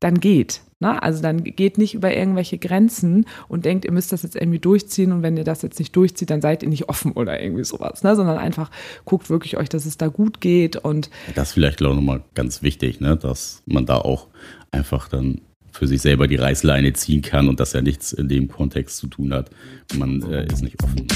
[0.00, 0.62] dann geht.
[0.80, 1.02] Ne?
[1.02, 5.10] Also dann geht nicht über irgendwelche Grenzen und denkt, ihr müsst das jetzt irgendwie durchziehen
[5.12, 8.04] und wenn ihr das jetzt nicht durchzieht, dann seid ihr nicht offen oder irgendwie sowas,
[8.04, 8.14] ne?
[8.14, 8.70] sondern einfach
[9.04, 12.62] guckt wirklich euch, dass es da gut geht und das ist vielleicht auch nochmal ganz
[12.62, 13.16] wichtig, ne?
[13.16, 14.28] dass man da auch
[14.70, 15.40] einfach dann
[15.72, 19.06] für sich selber die Reißleine ziehen kann und das ja nichts in dem Kontext zu
[19.06, 19.50] tun hat.
[19.96, 21.06] Man äh, ist nicht offen.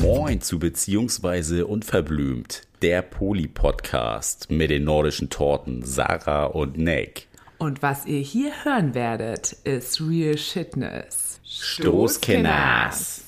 [0.00, 7.28] Moin zu Beziehungsweise Unverblümt, der Poli-Podcast mit den nordischen Torten Sarah und Nick.
[7.58, 11.42] Und was ihr hier hören werdet, ist Real Shitness.
[11.44, 13.24] Stoßkenners.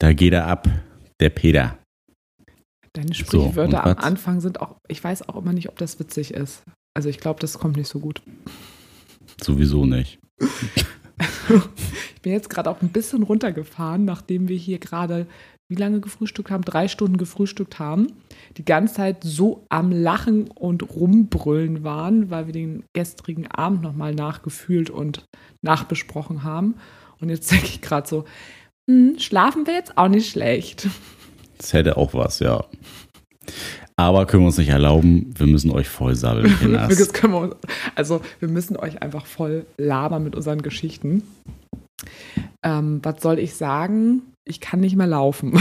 [0.00, 0.68] Da geht er ab,
[1.20, 1.78] der Peter.
[2.94, 3.98] Deine Sprichwörter So, am?
[3.98, 6.64] Anfang sind auch, ich weiß auch immer nicht, ob das witzig ist.
[6.94, 8.22] Also ich glaube, das kommt nicht so gut.
[9.44, 10.18] Sowieso nicht.
[12.14, 15.26] Ich bin jetzt gerade auch ein bisschen runtergefahren, nachdem wir hier gerade,
[15.68, 16.64] wie lange gefrühstückt haben?
[16.64, 18.08] Drei Stunden gefrühstückt haben.
[18.56, 24.14] Die ganze Zeit so am Lachen und Rumbrüllen waren, weil wir den gestrigen Abend nochmal
[24.14, 25.26] nachgefühlt und
[25.62, 26.76] nachbesprochen haben.
[27.20, 28.24] Und jetzt denke ich gerade so,
[28.88, 30.88] hm, schlafen wir jetzt auch nicht schlecht.
[31.58, 32.64] Das hätte auch was, ja.
[34.04, 36.90] Aber können wir uns nicht erlauben, wir müssen euch voll sabbeln, Kinders.
[37.22, 37.56] Wir
[37.94, 41.22] also wir müssen euch einfach voll labern mit unseren Geschichten.
[42.62, 44.20] Ähm, was soll ich sagen?
[44.44, 45.58] Ich kann nicht mehr laufen.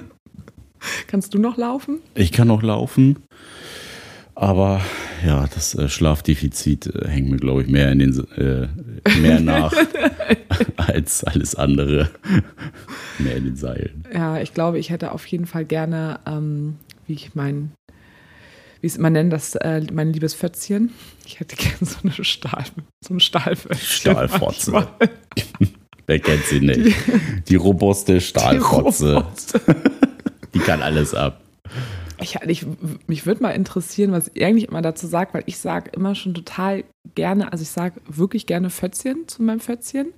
[1.08, 1.98] Kannst du noch laufen?
[2.14, 3.16] Ich kann noch laufen,
[4.36, 4.80] aber
[5.26, 8.68] ja, das äh, Schlafdefizit äh, hängt mir, glaube ich, mehr, in den, äh,
[9.20, 9.72] mehr nach
[10.76, 12.10] als alles andere.
[13.18, 14.04] mehr in den Seilen.
[14.14, 16.76] Ja, ich glaube, ich hätte auf jeden Fall gerne, ähm,
[17.10, 17.72] wie ich mein,
[18.80, 20.94] wie es immer nennen, das, äh, mein liebes Fötzchen.
[21.26, 22.64] Ich hätte gerne so eine Stahl,
[23.04, 24.12] so ein Stahlfötzchen.
[24.12, 24.88] Stahlfotze.
[26.06, 26.96] Wer kennt sie nicht?
[27.48, 29.16] Die robuste Die Stahlfotze.
[29.16, 29.52] Robots.
[30.54, 31.40] Die kann alles ab.
[32.22, 32.66] Ich, ich,
[33.06, 36.34] mich würde mal interessieren, was ihr eigentlich immer dazu sagt, weil ich sage immer schon
[36.34, 40.12] total gerne, also ich sage wirklich gerne Fötzchen zu meinem Fötzchen.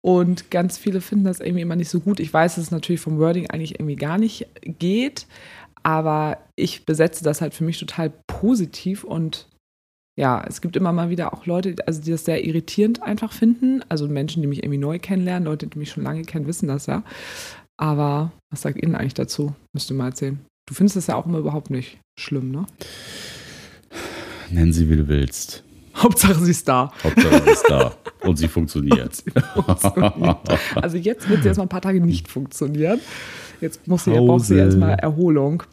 [0.00, 2.20] Und ganz viele finden das irgendwie immer nicht so gut.
[2.20, 5.26] Ich weiß, dass es natürlich vom Wording eigentlich irgendwie gar nicht geht,
[5.84, 9.46] aber ich besetze das halt für mich total positiv und
[10.16, 13.82] ja, es gibt immer mal wieder auch Leute, also die das sehr irritierend einfach finden.
[13.88, 16.86] Also Menschen, die mich irgendwie neu kennenlernen, Leute, die mich schon lange kennen, wissen das
[16.86, 17.02] ja.
[17.76, 19.54] Aber was sagt ihr denn eigentlich dazu?
[19.72, 20.38] Müsst ihr mal erzählen.
[20.66, 22.64] Du findest das ja auch immer überhaupt nicht schlimm, ne?
[24.50, 25.64] Nenn sie, wie du willst.
[25.96, 26.92] Hauptsache sie ist da.
[27.02, 29.16] Hauptsache sie ist da und sie funktioniert.
[29.16, 30.38] Sie funktioniert.
[30.76, 33.00] Also jetzt wird sie erstmal ein paar Tage nicht funktionieren.
[33.60, 35.64] Jetzt muss sie, braucht sie erstmal Erholung.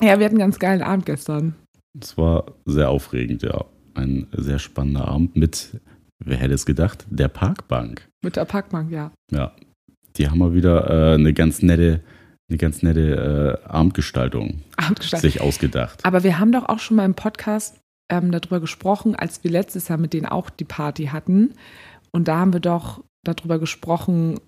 [0.00, 1.54] Ja, wir hatten einen ganz geilen Abend gestern.
[2.00, 3.64] Es war sehr aufregend, ja.
[3.94, 5.80] Ein sehr spannender Abend mit,
[6.18, 8.06] wer hätte es gedacht, der Parkbank.
[8.22, 9.10] Mit der Parkbank, ja.
[9.32, 9.52] Ja.
[10.16, 12.00] Die haben mal wieder äh, eine ganz nette,
[12.48, 15.30] eine ganz nette äh, Abendgestaltung Abendgestaltung.
[15.30, 16.04] sich ausgedacht.
[16.04, 17.80] Aber wir haben doch auch schon mal im Podcast
[18.10, 21.54] ähm, darüber gesprochen, als wir letztes Jahr mit denen auch die Party hatten.
[22.12, 24.38] Und da haben wir doch darüber gesprochen,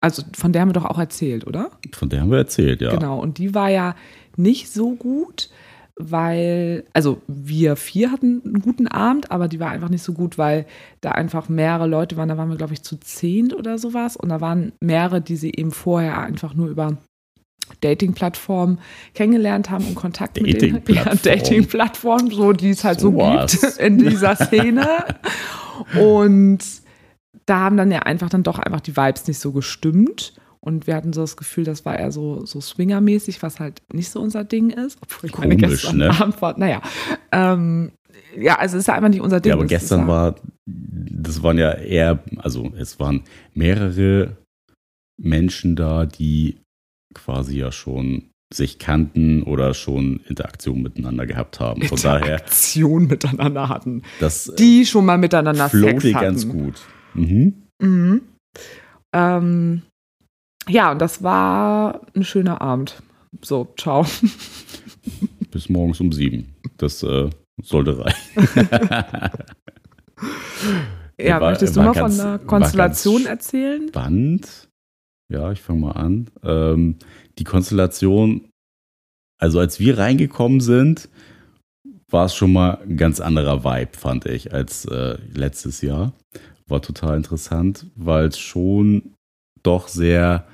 [0.00, 1.70] also von der haben wir doch auch erzählt, oder?
[1.92, 2.90] Von der haben wir erzählt, ja.
[2.90, 3.18] Genau.
[3.20, 3.94] Und die war ja
[4.36, 5.50] nicht so gut,
[5.96, 10.38] weil, also wir vier hatten einen guten Abend, aber die war einfach nicht so gut,
[10.38, 10.66] weil
[11.00, 12.28] da einfach mehrere Leute waren.
[12.28, 14.16] Da waren wir, glaube ich, zu zehn oder sowas.
[14.16, 16.98] Und da waren mehrere, die sie eben vorher einfach nur über
[17.80, 18.78] Dating-Plattformen
[19.14, 20.82] kennengelernt haben und Kontakt mit denen.
[20.88, 21.18] Ja, Dating-Plattform.
[21.22, 23.60] Dating-Plattformen, so die es halt so Sowas.
[23.60, 24.88] gibt in dieser Szene.
[26.00, 26.58] und
[27.46, 30.34] da haben dann ja einfach dann doch einfach die Vibes nicht so gestimmt.
[30.64, 34.10] Und wir hatten so das Gefühl, das war eher so, so Swinger-mäßig, was halt nicht
[34.10, 34.98] so unser Ding ist.
[35.02, 36.10] Obwohl ich meine, Komisch, gestern ne?
[36.20, 36.80] Abend war, naja.
[37.32, 37.92] Ähm,
[38.38, 39.50] ja, also es ist ja einfach nicht unser Ding.
[39.50, 40.34] Ja, aber gestern ja- war,
[40.66, 44.38] das waren ja eher, also es waren mehrere
[45.20, 46.56] Menschen da, die
[47.14, 51.82] quasi ja schon sich kannten oder schon Interaktion miteinander gehaber haben.
[51.82, 54.02] Von daher, Interaktion miteinander hatten.
[54.20, 56.12] das äh, Die schon mal miteinander Sex hatten.
[56.24, 56.80] ganz gut.
[57.14, 57.54] Mhm.
[57.82, 58.22] Mhm.
[59.14, 59.82] Ähm,
[60.68, 63.02] ja, und das war ein schöner Abend.
[63.42, 64.06] So, ciao.
[65.50, 66.54] Bis morgens um sieben.
[66.78, 67.30] Das äh,
[67.62, 68.68] sollte reichen.
[71.20, 73.88] Ja, War- möchtest du mal ganz- von einer Konstellation erzählen?
[73.88, 74.68] Spannend.
[75.32, 76.28] Ja, ich fange mal an.
[76.42, 76.96] Ähm,
[77.38, 78.48] die Konstellation,
[79.40, 81.08] also als wir reingekommen sind,
[82.10, 86.12] war es schon mal ein ganz anderer Vibe, fand ich, als äh, letztes Jahr.
[86.66, 89.14] War total interessant, weil es schon
[89.62, 90.46] doch sehr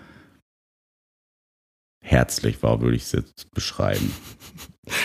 [2.10, 4.12] herzlich war, würde ich es jetzt beschreiben.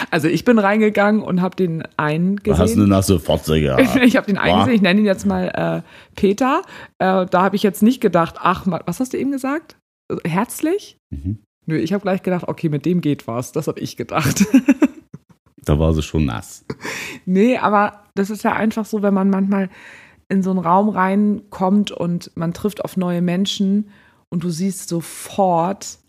[0.10, 2.90] Also ich bin reingegangen und habe den einen Du hast eine gesehen.
[2.90, 3.96] nasse Fotze gehabt.
[4.02, 6.64] Ich habe den einen gesehen, ich nenne ihn jetzt mal äh, Peter.
[6.98, 9.78] Äh, da habe ich jetzt nicht gedacht, ach, was hast du eben gesagt?
[10.24, 10.98] Herzlich?
[11.12, 11.38] Mhm.
[11.68, 13.52] Nö, ich habe gleich gedacht, okay, mit dem geht was.
[13.52, 14.44] Das habe ich gedacht.
[15.66, 16.66] Da war sie schon nass.
[17.26, 19.70] nee, aber das ist ja einfach so, wenn man manchmal
[20.30, 23.90] in so einen Raum reinkommt und man trifft auf neue Menschen
[24.30, 26.00] und du siehst sofort,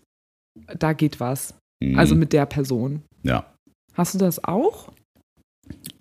[0.77, 1.53] da geht was.
[1.81, 1.97] Mhm.
[1.97, 3.03] Also mit der Person.
[3.23, 3.45] Ja,
[3.93, 4.91] Hast du das auch?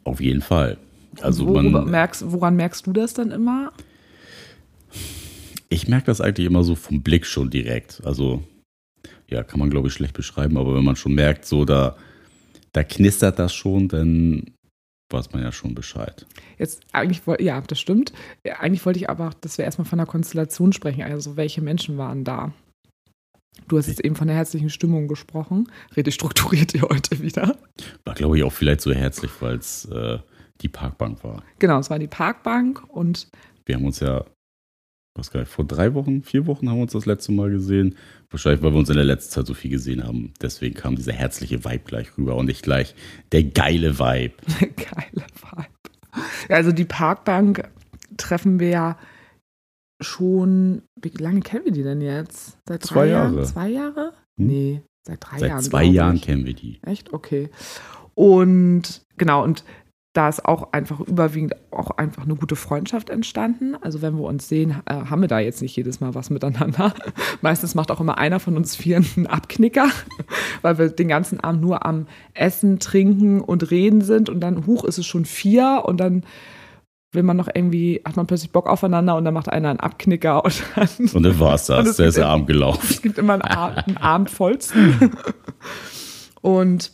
[0.04, 0.76] auf jeden Fall.
[1.20, 3.72] Also Worüber man, merkst, woran merkst du das dann immer?
[5.68, 8.00] ich merke das eigentlich immer so vom Blick schon direkt.
[8.04, 8.42] Also,
[9.28, 11.96] ja, kann man glaube ich schlecht beschreiben, aber wenn man schon merkt, so da,
[12.72, 14.50] da knistert das schon, dann
[15.12, 16.26] weiß man ja schon Bescheid.
[16.58, 18.12] Jetzt eigentlich ja, das stimmt.
[18.44, 21.02] Ja, Eigentlich wollte ich aber, dass wir erstmal von der Konstellation sprechen.
[21.02, 22.52] Also welche Menschen waren da?
[23.68, 25.70] Du hast jetzt eben von der herzlichen Stimmung gesprochen.
[25.96, 27.56] Rede strukturiert ihr heute wieder.
[28.04, 30.18] War glaube ich auch vielleicht so herzlich, weil es äh,
[30.60, 31.42] die Parkbank war.
[31.58, 33.28] Genau, es war die Parkbank und
[33.64, 34.24] Wir haben uns ja,
[35.14, 37.96] was geil, vor drei Wochen, vier Wochen haben wir uns das letzte Mal gesehen.
[38.30, 40.32] Wahrscheinlich, weil wir uns in der letzten Zeit so viel gesehen haben.
[40.40, 42.94] Deswegen kam dieser herzliche Vibe gleich rüber und nicht gleich
[43.32, 44.34] der geile Vibe.
[44.58, 46.48] geile Vibe.
[46.48, 47.68] Also die Parkbank
[48.16, 48.98] treffen wir ja
[50.00, 50.82] schon.
[51.00, 52.58] Wie lange kennen wir die denn jetzt?
[52.68, 53.34] Seit drei Zwei Jahren?
[53.34, 53.46] Jahre.
[53.46, 54.12] Zwei Jahre?
[54.38, 54.46] Hm?
[54.46, 55.62] Nee, seit drei Seit Jahren.
[55.62, 56.80] zwei glaub Jahren kennen wir die.
[56.82, 57.12] Echt?
[57.12, 57.50] Okay.
[58.14, 59.64] Und genau, und
[60.14, 63.76] da ist auch einfach überwiegend auch einfach eine gute Freundschaft entstanden.
[63.82, 66.94] Also wenn wir uns sehen, äh, haben wir da jetzt nicht jedes Mal was miteinander.
[67.42, 69.90] Meistens macht auch immer einer von uns vier einen Abknicker,
[70.62, 74.84] weil wir den ganzen Abend nur am Essen, Trinken und Reden sind und dann, huch,
[74.84, 76.24] ist es schon vier und dann
[77.12, 80.44] will man noch irgendwie, hat man plötzlich Bock aufeinander und dann macht einer einen Abknicker
[80.44, 81.86] und dann Und dann war es das.
[81.88, 82.86] es Der ist der Abend gelaufen.
[82.88, 85.12] es gibt immer einen, einen Abend vollsten.
[86.42, 86.92] und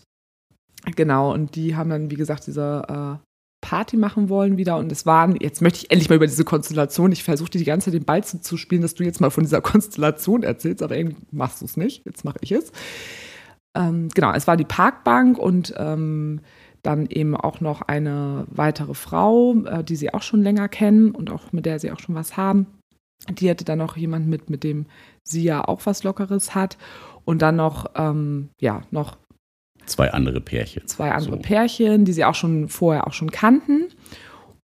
[0.97, 3.27] genau, und die haben dann, wie gesagt, diese äh,
[3.63, 4.77] Party machen wollen wieder.
[4.77, 7.87] Und es waren, jetzt möchte ich endlich mal über diese Konstellation, ich versuchte die ganze
[7.87, 10.97] Zeit den Ball zu, zu spielen, dass du jetzt mal von dieser Konstellation erzählst, aber
[10.97, 12.05] irgendwie machst du es nicht.
[12.05, 12.71] Jetzt mache ich es.
[13.75, 16.41] Ähm, genau, es war die Parkbank und ähm,
[16.83, 21.31] dann eben auch noch eine weitere Frau, äh, die sie auch schon länger kennen und
[21.31, 22.67] auch mit der sie auch schon was haben.
[23.31, 24.87] Die hatte dann noch jemand mit, mit dem
[25.23, 26.77] sie ja auch was Lockeres hat.
[27.25, 29.17] Und dann noch, ähm, ja, noch
[29.87, 30.87] Zwei andere Pärchen.
[30.87, 31.43] zwei andere So.
[31.43, 33.89] Pärchen, die sie auch schon vorher auch schon kannten.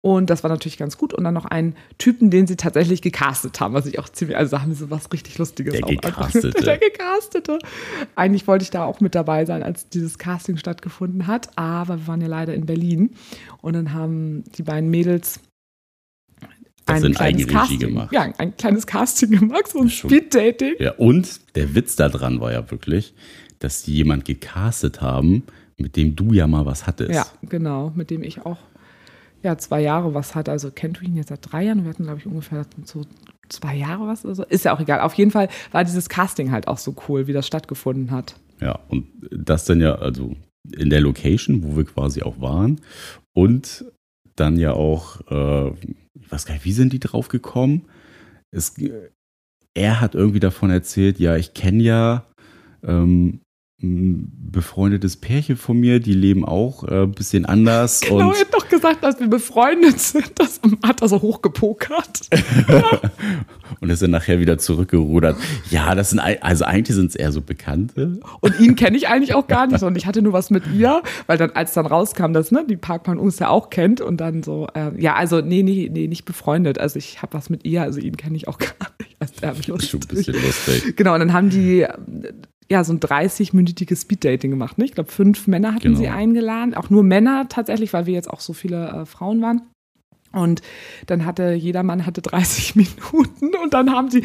[0.00, 1.12] Und das war natürlich ganz gut.
[1.12, 4.56] Und dann noch einen Typen, den sie tatsächlich gecastet haben, was ich auch ziemlich, also
[4.56, 6.62] da haben sie was richtig Lustiges Der auch einfach- Gecastete.
[6.64, 7.58] Der gecastete.
[8.14, 12.06] Eigentlich wollte ich da auch mit dabei sein, als dieses Casting stattgefunden hat, aber wir
[12.06, 13.10] waren ja leider in Berlin.
[13.60, 15.40] Und dann haben die beiden Mädels
[16.86, 18.12] Das in Eigenregie Casting, gemacht.
[18.12, 19.90] Ja, ein kleines Casting gemacht, so ein.
[19.90, 20.74] Speed-Dating.
[20.78, 23.14] Ja, und der Witz daran war ja wirklich,
[23.58, 25.42] dass die jemand gecastet haben,
[25.76, 27.10] mit dem du ja mal was hattest.
[27.12, 28.58] Ja, genau, mit dem ich auch
[29.42, 30.50] ja, zwei Jahre was hatte.
[30.50, 31.84] Also kennt du ihn jetzt seit drei Jahren?
[31.84, 33.02] Wir hatten, glaube ich, ungefähr so
[33.48, 34.44] zwei Jahre was oder so.
[34.44, 35.00] Ist ja auch egal.
[35.00, 38.38] Auf jeden Fall war dieses Casting halt auch so cool, wie das stattgefunden hat.
[38.60, 40.34] Ja, und das dann ja, also
[40.76, 42.80] in der Location, wo wir quasi auch waren.
[43.34, 43.84] Und
[44.36, 45.68] dann ja auch, äh,
[46.20, 47.86] ich weiß gar nicht, wie sind die drauf gekommen?
[48.50, 48.74] Es,
[49.74, 52.26] er hat irgendwie davon erzählt, ja, ich kenne ja
[52.82, 53.40] ähm,
[53.80, 58.00] ein befreundetes Pärchen von mir, die leben auch äh, ein bisschen anders.
[58.08, 60.32] Genau, er hat doch gesagt, dass wir befreundet sind.
[60.36, 62.20] Das hat er so hochgepokert.
[63.80, 65.36] Und ist dann nachher wieder zurückgerudert.
[65.70, 68.18] Ja, das sind, also eigentlich sind es eher so Bekannte.
[68.40, 69.82] Und ihn kenne ich eigentlich auch gar nicht.
[69.84, 72.76] Und ich hatte nur was mit ihr, weil dann, als dann rauskam, dass ne, die
[72.76, 76.24] Parkmann uns ja auch kennt und dann so, äh, ja, also nee, nee, nee, nicht
[76.24, 76.78] befreundet.
[76.78, 79.16] Also ich habe was mit ihr, also ihn kenne ich auch gar nicht.
[79.20, 80.96] Also ist schon ein bisschen lustig.
[80.96, 81.92] Genau, und dann haben die äh,
[82.70, 84.78] ja so ein 30-minütiges Speeddating gemacht.
[84.78, 84.84] Ne?
[84.84, 85.98] Ich glaube, fünf Männer hatten Genau.
[85.98, 86.74] sie eingeladen.
[86.74, 89.62] Auch nur Männer tatsächlich, weil wir jetzt auch so viele äh, Frauen waren.
[90.32, 90.60] Und
[91.06, 94.24] dann hatte jeder Mann hatte 30 Minuten und dann haben sie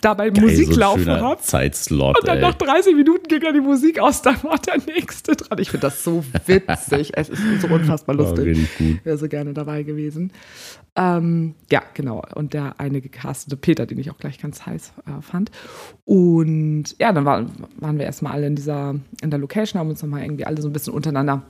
[0.00, 1.44] dabei Geil, Musik so laufen gehabt.
[1.44, 2.42] Zeitslot, Und dann ey.
[2.42, 5.58] nach 30 Minuten ging dann die Musik aus, dann war der nächste dran.
[5.58, 7.12] Ich finde das so witzig.
[7.14, 8.68] es ist so unfassbar War lustig.
[8.78, 9.04] gut.
[9.04, 10.32] Wäre so gerne dabei gewesen.
[10.96, 12.22] Ähm, ja, genau.
[12.34, 15.50] Und der eine gecastete Peter, den ich auch gleich ganz heiß äh, fand.
[16.04, 20.02] Und ja, dann waren, waren wir erstmal alle in dieser, in der Location, haben uns
[20.02, 21.42] nochmal irgendwie alle so ein bisschen untereinander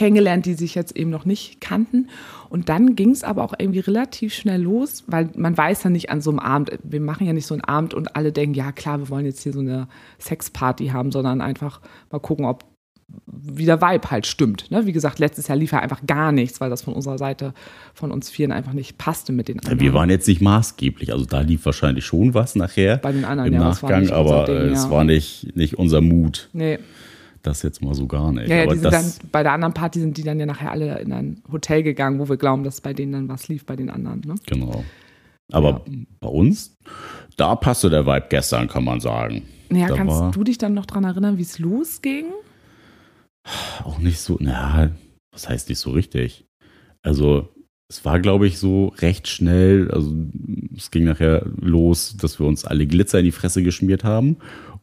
[0.00, 2.08] kennengelernt, die sich jetzt eben noch nicht kannten.
[2.48, 6.08] Und dann ging es aber auch irgendwie relativ schnell los, weil man weiß ja nicht
[6.08, 8.72] an so einem Abend, wir machen ja nicht so einen Abend und alle denken, ja
[8.72, 9.88] klar, wir wollen jetzt hier so eine
[10.18, 12.64] Sexparty haben, sondern einfach mal gucken, ob
[13.26, 14.70] wie der Vibe halt stimmt.
[14.70, 14.86] Ne?
[14.86, 17.52] Wie gesagt, letztes Jahr lief ja einfach gar nichts, weil das von unserer Seite,
[17.92, 19.80] von uns Vieren einfach nicht passte mit den anderen.
[19.80, 23.48] Wir waren jetzt nicht maßgeblich, also da lief wahrscheinlich schon was nachher Bei den anderen,
[23.48, 24.90] im ja, Nachgang, aber Ding, äh, es ja.
[24.90, 26.48] war nicht, nicht unser Mut.
[26.52, 26.78] Nee.
[27.42, 28.48] Das jetzt mal so gar nicht.
[28.48, 30.98] Ja, ja aber das, dann, bei der anderen Party sind die dann ja nachher alle
[31.00, 33.88] in ein Hotel gegangen, wo wir glauben, dass bei denen dann was lief, bei den
[33.88, 34.20] anderen.
[34.20, 34.34] Ne?
[34.46, 34.84] genau.
[35.52, 35.84] Aber
[36.20, 36.76] bei uns,
[37.36, 39.42] da passte der Vibe gestern, kann man sagen.
[39.68, 42.26] Naja, Da kannst du dich dann noch dran erinnern, wie es losging?
[43.84, 44.90] Auch nicht so, na,
[45.32, 46.44] was heißt nicht so richtig?
[47.02, 47.48] Also,
[47.88, 49.90] es war, glaube ich, so recht schnell.
[49.90, 50.14] Also,
[50.76, 54.36] es ging nachher los, dass wir uns alle Glitzer in die Fresse geschmiert haben.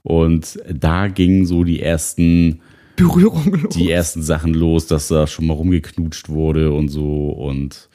[0.07, 2.61] Und da gingen so die ersten,
[2.95, 3.75] Berührung los.
[3.75, 7.29] die ersten Sachen los, dass da schon mal rumgeknutscht wurde und so.
[7.29, 7.89] Und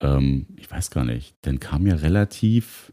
[0.00, 2.92] ähm, ich weiß gar nicht, dann kam ja relativ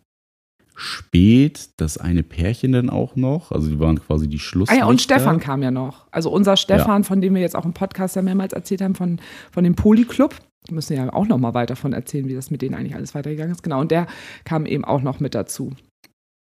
[0.76, 3.52] spät das eine Pärchen dann auch noch.
[3.52, 4.84] Also, die waren quasi die Ah Schlusslichter.
[4.84, 6.06] ja, und Stefan kam ja noch.
[6.12, 9.20] Also unser Stefan, von dem wir jetzt auch im Podcast ja mehrmals erzählt haben, von,
[9.52, 10.36] von dem Polyclub.
[10.68, 13.16] Wir müssen ja auch noch mal weiter davon erzählen, wie das mit denen eigentlich alles
[13.16, 13.64] weitergegangen ist.
[13.64, 14.06] Genau, und der
[14.44, 15.74] kam eben auch noch mit dazu.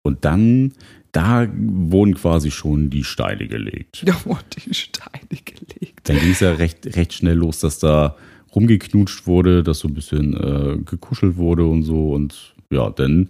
[0.03, 0.73] Und dann,
[1.17, 4.03] da wurden quasi schon die Steine gelegt.
[4.05, 6.07] Da wurden die Steine gelegt.
[6.07, 8.15] Dann ging es ja recht, recht schnell los, dass da
[8.53, 12.11] rumgeknutscht wurde, dass so ein bisschen äh, gekuschelt wurde und so.
[12.11, 13.29] Und ja, dann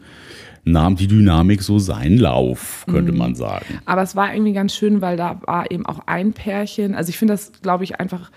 [0.66, 3.18] nahm die Dynamik so seinen Lauf, könnte Mhm.
[3.18, 3.80] man sagen.
[3.86, 6.94] Aber es war irgendwie ganz schön, weil da war eben auch ein Pärchen.
[6.94, 8.32] Also ich finde das, glaube ich, einfach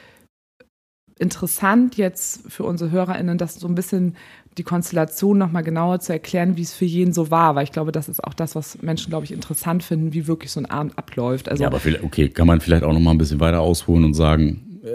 [1.20, 4.16] interessant jetzt für unsere HörerInnen, das so ein bisschen
[4.58, 7.54] die Konstellation nochmal genauer zu erklären, wie es für jeden so war.
[7.54, 10.50] Weil ich glaube, das ist auch das, was Menschen, glaube ich, interessant finden, wie wirklich
[10.50, 11.48] so ein Abend abläuft.
[11.48, 14.04] Also ja, aber vielleicht, okay, kann man vielleicht auch noch mal ein bisschen weiter ausholen
[14.04, 14.88] und sagen, äh,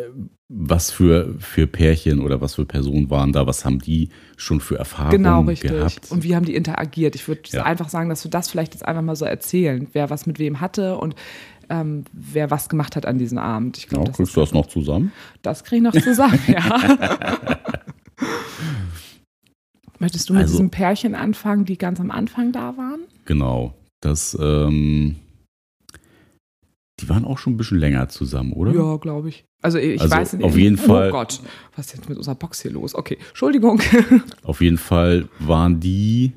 [0.47, 4.77] was für, für Pärchen oder was für Personen waren da, was haben die schon für
[4.77, 5.71] Erfahrungen Genau, richtig.
[5.71, 6.11] gehabt?
[6.11, 7.15] Und wie haben die interagiert?
[7.15, 7.63] Ich würde Ja.
[7.63, 10.61] einfach sagen, dass wir das vielleicht jetzt einfach mal so erzählen, wer was mit wem
[10.61, 11.15] hatte und
[11.69, 13.77] ähm, wer was gemacht hat an diesem Abend.
[13.77, 15.11] Ich Ja, glaube, das, kriegst du das noch zusammen?
[15.41, 16.79] das kriege ich noch zusammen, ja.
[19.99, 23.01] Möchtest du mit Also- diesem Pärchen anfangen, die ganz am Anfang da waren?
[23.25, 23.73] Genau.
[24.01, 25.15] Das, ähm,
[26.99, 28.73] die waren auch schon ein bisschen länger zusammen, oder?
[28.73, 29.45] Ja, glaube ich.
[29.61, 30.43] Also ich Also weiß nicht.
[30.45, 31.41] auf jeden oh Fall- Gott,
[31.75, 32.93] was ist jetzt mit unserer Box hier los?
[32.93, 33.81] Okay, Entschuldigung.
[34.43, 36.33] Auf jeden Fall waren die,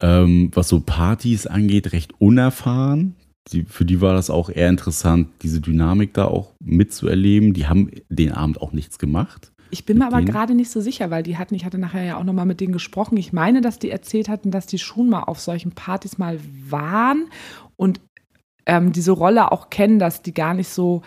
[0.00, 3.14] ähm, was so Partys angeht, recht unerfahren.
[3.48, 7.54] Die, für die war das auch eher interessant, diese Dynamik da auch mitzuerleben.
[7.54, 9.52] Die haben den Abend auch nichts gemacht.
[9.70, 12.16] Ich bin mir aber gerade nicht so sicher, weil die hatten, ich hatte nachher ja
[12.16, 13.16] auch nochmal mit denen gesprochen.
[13.16, 17.26] Ich meine, dass die erzählt hatten, dass die schon mal auf solchen Partys mal waren
[17.76, 18.00] und
[18.66, 21.02] ähm, diese Rolle auch kennen, dass die gar nicht so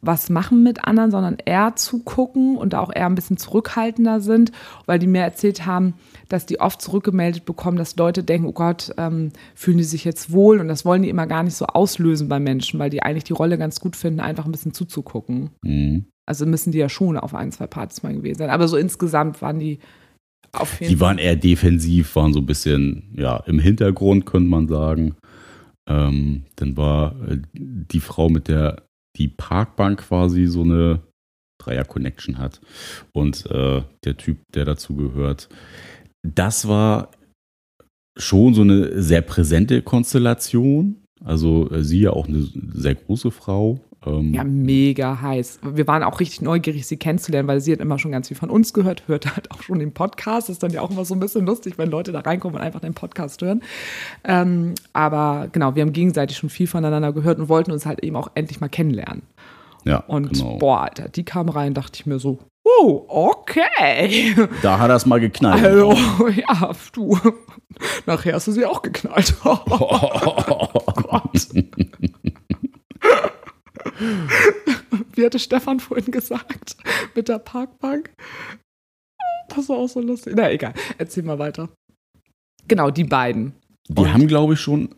[0.00, 4.52] was machen mit anderen, sondern eher zugucken und auch eher ein bisschen zurückhaltender sind,
[4.86, 5.94] weil die mir erzählt haben,
[6.28, 10.32] dass die oft zurückgemeldet bekommen, dass Leute denken, oh Gott, ähm, fühlen die sich jetzt
[10.32, 13.24] wohl und das wollen die immer gar nicht so auslösen bei Menschen, weil die eigentlich
[13.24, 15.50] die Rolle ganz gut finden, einfach ein bisschen zuzugucken.
[15.62, 16.06] Mhm.
[16.26, 18.50] Also müssen die ja schon auf ein, zwei Partys mal gewesen sein.
[18.50, 19.78] Aber so insgesamt waren die
[20.52, 24.66] auf jeden Die waren eher defensiv, waren so ein bisschen ja, im Hintergrund, könnte man
[24.66, 25.14] sagen.
[25.88, 28.85] Ähm, dann war äh, die Frau, mit der
[29.16, 31.00] die Parkbank quasi so eine
[31.58, 32.60] Dreier-Connection hat
[33.12, 35.48] und äh, der Typ, der dazu gehört.
[36.22, 37.10] Das war
[38.18, 41.02] schon so eine sehr präsente Konstellation.
[41.24, 43.80] Also äh, sie ja auch eine sehr große Frau.
[44.04, 45.60] Ähm, Ja, mega heiß.
[45.62, 48.50] Wir waren auch richtig neugierig, sie kennenzulernen, weil sie hat immer schon ganz viel von
[48.50, 50.50] uns gehört, hört halt auch schon den Podcast.
[50.50, 52.80] ist dann ja auch immer so ein bisschen lustig, wenn Leute da reinkommen und einfach
[52.80, 53.62] den Podcast hören.
[54.24, 58.16] Ähm, aber genau, wir haben gegenseitig schon viel voneinander gehört und wollten uns halt eben
[58.16, 59.22] auch endlich mal kennenlernen.
[59.84, 60.58] ja, Und genau.
[60.58, 64.34] boah, Alter, die kam rein, dachte ich mir so, oh, okay.
[64.62, 65.64] Da hat er es mal geknallt.
[65.64, 65.94] Also,
[66.36, 67.18] ja, du.
[68.06, 69.34] Nachher hast du sie auch geknallt.
[69.42, 71.48] Gott.
[75.14, 76.76] Wie hatte Stefan vorhin gesagt?
[77.14, 78.10] Mit der Parkbank?
[79.48, 80.34] Das war auch so lustig.
[80.36, 80.74] Na, egal.
[80.98, 81.68] Erzähl mal weiter.
[82.68, 83.54] Genau, die beiden.
[83.88, 84.94] Die Und- haben, glaube ich, schon.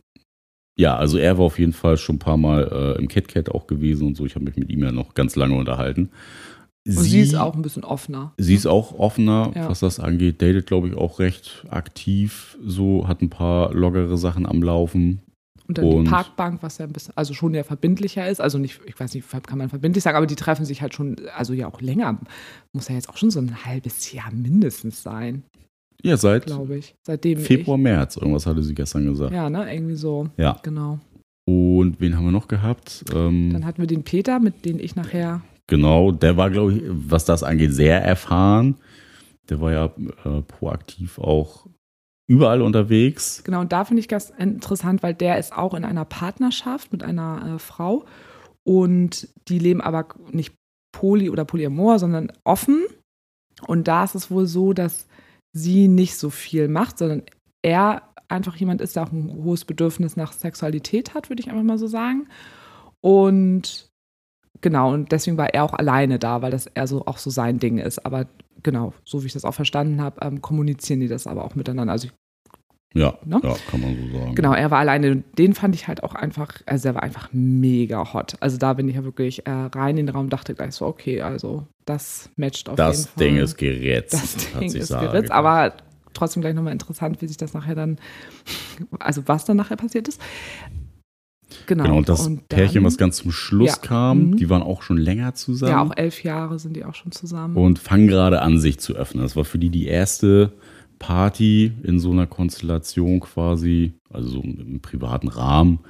[0.79, 3.67] Ja, also er war auf jeden Fall schon ein paar Mal äh, im KitKat auch
[3.67, 4.25] gewesen und so.
[4.27, 6.11] Ich habe mich mit ihm ja noch ganz lange unterhalten.
[6.87, 8.33] Und sie, ist auch ein bisschen offener.
[8.39, 9.69] Sie ist auch offener, Ja.
[9.69, 10.41] was das angeht.
[10.41, 12.57] Datet, glaube ich, auch recht aktiv.
[12.65, 15.21] So hat ein paar lockere Sachen am Laufen.
[15.69, 18.41] Und dann Und- die Parkbank, was ja ein bisschen, also schon ja verbindlicher ist.
[18.41, 21.17] Also nicht, ich weiß nicht, kann man verbindlich sagen, aber die treffen sich halt schon,
[21.37, 22.19] also ja auch länger.
[22.73, 25.43] Muss ja jetzt auch schon so ein halbes Jahr mindestens sein,
[26.03, 26.95] Ja, seit glaube ich.
[27.07, 28.17] Seitdem Februar, März.
[28.17, 29.33] Irgendwas hatte sie gestern Ich, gesagt.
[29.35, 30.29] ja, ne, irgendwie so.
[30.39, 30.59] Ja.
[30.63, 30.99] Genau.
[31.45, 33.05] Und wen haben wir noch gehabt?
[33.15, 36.83] Ähm, Dann hatten wir den Peter, mit dem ich nachher, Genau, der war, glaube ich,
[36.87, 38.77] was das angeht, sehr erfahren.
[39.51, 39.85] Der war ja
[40.25, 41.67] äh, proaktiv auch
[42.29, 43.43] überall unterwegs.
[43.43, 47.03] genau, und da finde ich ganz interessant, weil der ist auch in einer Partnerschaft mit
[47.03, 48.05] einer äh, Frau
[48.65, 50.55] und die leben aber nicht
[50.93, 52.85] poly oder polyamor, sondern offen.
[53.67, 55.09] Und da ist es wohl so, dass
[55.53, 57.23] sie nicht so viel macht, sondern
[57.63, 61.63] er einfach jemand ist, der auch ein hohes Bedürfnis nach Sexualität hat, würde ich einfach
[61.63, 62.29] mal so sagen.
[63.01, 63.89] Und
[64.61, 67.59] genau, und deswegen war er auch alleine da, weil das eher so auch so sein
[67.59, 68.05] Ding ist.
[68.05, 68.27] Aber
[68.63, 71.93] genau, so wie ich das auch verstanden habe, ähm, kommunizieren die das aber auch miteinander.
[71.93, 72.13] Also ich
[72.95, 73.41] Ja, ne?
[73.43, 74.35] ja, kann man so sagen.
[74.35, 75.17] Genau, er war alleine.
[75.39, 78.37] Den fand ich halt auch einfach, also er war einfach mega hot.
[78.41, 81.21] Also da bin ich ja wirklich äh, rein in den Raum, dachte gleich so, okay,
[81.21, 83.13] also das matcht auf das jeden Fall.
[83.15, 84.13] Das Ding ist geritzt.
[84.13, 85.75] Das Ding ist geritzt, aber
[86.15, 87.99] trotzdem gleich nochmal interessant, wie sich das nachher dann,
[88.99, 90.21] also was dann nachher passiert ist.
[91.67, 91.85] Genau.
[91.85, 94.37] genau und das und dann, Pärchen, was ganz zum Schluss ja, kam, mhm.
[94.37, 95.73] die waren auch schon länger zusammen.
[95.73, 97.57] Ja, auch elf Jahre sind die auch schon zusammen.
[97.57, 99.23] Und fangen gerade an, sich zu öffnen.
[99.23, 100.53] Das war für die die erste
[100.99, 105.81] Party in so einer Konstellation quasi, also so im privaten Rahmen.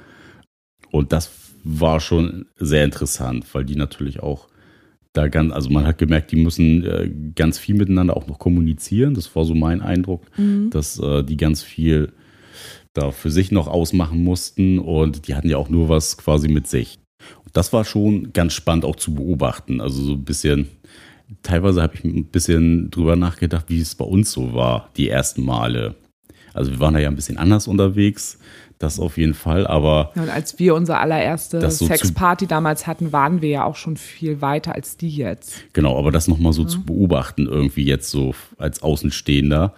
[0.91, 1.31] Und das
[1.63, 4.47] war schon sehr interessant, weil die natürlich auch
[5.13, 9.15] da ganz, also man hat gemerkt, die müssen äh, ganz viel miteinander auch noch kommunizieren.
[9.15, 10.69] Das war so mein Eindruck, mhm.
[10.69, 12.13] dass äh, die ganz viel
[12.93, 16.67] da für sich noch ausmachen mussten und die hatten ja auch nur was quasi mit
[16.67, 16.99] sich.
[17.43, 19.81] Und das war schon ganz spannend auch zu beobachten.
[19.81, 20.69] Also so ein bisschen,
[21.43, 25.43] teilweise habe ich ein bisschen drüber nachgedacht, wie es bei uns so war, die ersten
[25.43, 25.95] Male.
[26.53, 28.39] Also wir waren da ja ein bisschen anders unterwegs,
[28.79, 30.11] das auf jeden Fall, aber.
[30.15, 34.41] und als wir unsere allererste so Sexparty damals hatten, waren wir ja auch schon viel
[34.41, 35.53] weiter als die jetzt.
[35.73, 36.67] Genau, aber das nochmal so mhm.
[36.69, 39.73] zu beobachten, irgendwie jetzt so als Außenstehender,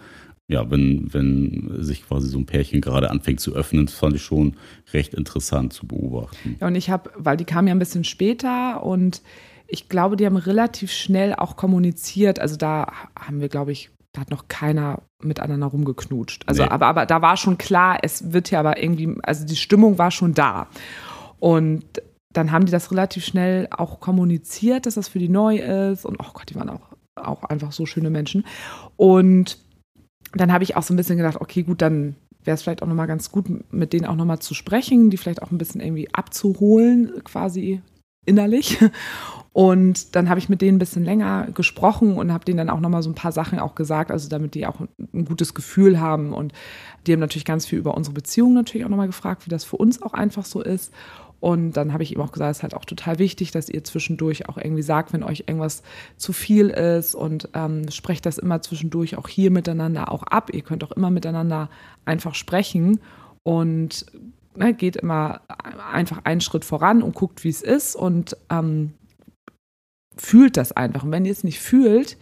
[0.48, 4.22] ja, wenn, wenn sich quasi so ein Pärchen gerade anfängt zu öffnen, das fand ich
[4.22, 4.56] schon
[4.92, 6.56] recht interessant zu beobachten.
[6.60, 9.22] Ja, und ich habe, weil die kam ja ein bisschen später und
[9.66, 12.38] ich glaube, die haben relativ schnell auch kommuniziert.
[12.40, 16.46] Also da haben wir, glaube ich, da hat noch keiner miteinander rumgeknutscht.
[16.46, 16.68] Also, nee.
[16.68, 20.10] aber, aber da war schon klar, es wird ja aber irgendwie, also die Stimmung war
[20.10, 20.68] schon da.
[21.38, 21.84] Und
[22.30, 26.04] dann haben die das relativ schnell auch kommuniziert, dass das für die neu ist.
[26.04, 28.44] Und oh Gott, die waren auch, auch einfach so schöne Menschen.
[28.96, 29.58] Und
[30.34, 32.86] dann habe ich auch so ein bisschen gedacht, okay, gut, dann wäre es vielleicht auch
[32.86, 36.12] nochmal ganz gut, mit denen auch nochmal zu sprechen, die vielleicht auch ein bisschen irgendwie
[36.12, 37.80] abzuholen, quasi
[38.26, 38.78] innerlich.
[39.52, 42.80] Und dann habe ich mit denen ein bisschen länger gesprochen und habe denen dann auch
[42.80, 46.32] nochmal so ein paar Sachen auch gesagt, also damit die auch ein gutes Gefühl haben.
[46.32, 46.52] Und
[47.06, 49.76] die haben natürlich ganz viel über unsere Beziehung natürlich auch nochmal gefragt, wie das für
[49.76, 50.92] uns auch einfach so ist.
[51.38, 53.82] Und dann habe ich ihm auch gesagt, es ist halt auch total wichtig, dass ihr
[53.82, 55.82] zwischendurch auch irgendwie sagt, wenn euch irgendwas
[56.16, 60.50] zu viel ist und ähm, sprecht das immer zwischendurch auch hier miteinander auch ab.
[60.54, 61.68] Ihr könnt auch immer miteinander
[62.04, 63.00] einfach sprechen
[63.42, 64.06] und
[64.54, 65.40] ne, geht immer
[65.92, 68.94] einfach einen Schritt voran und guckt, wie es ist und ähm,
[70.16, 71.04] fühlt das einfach.
[71.04, 72.16] Und wenn ihr es nicht fühlt,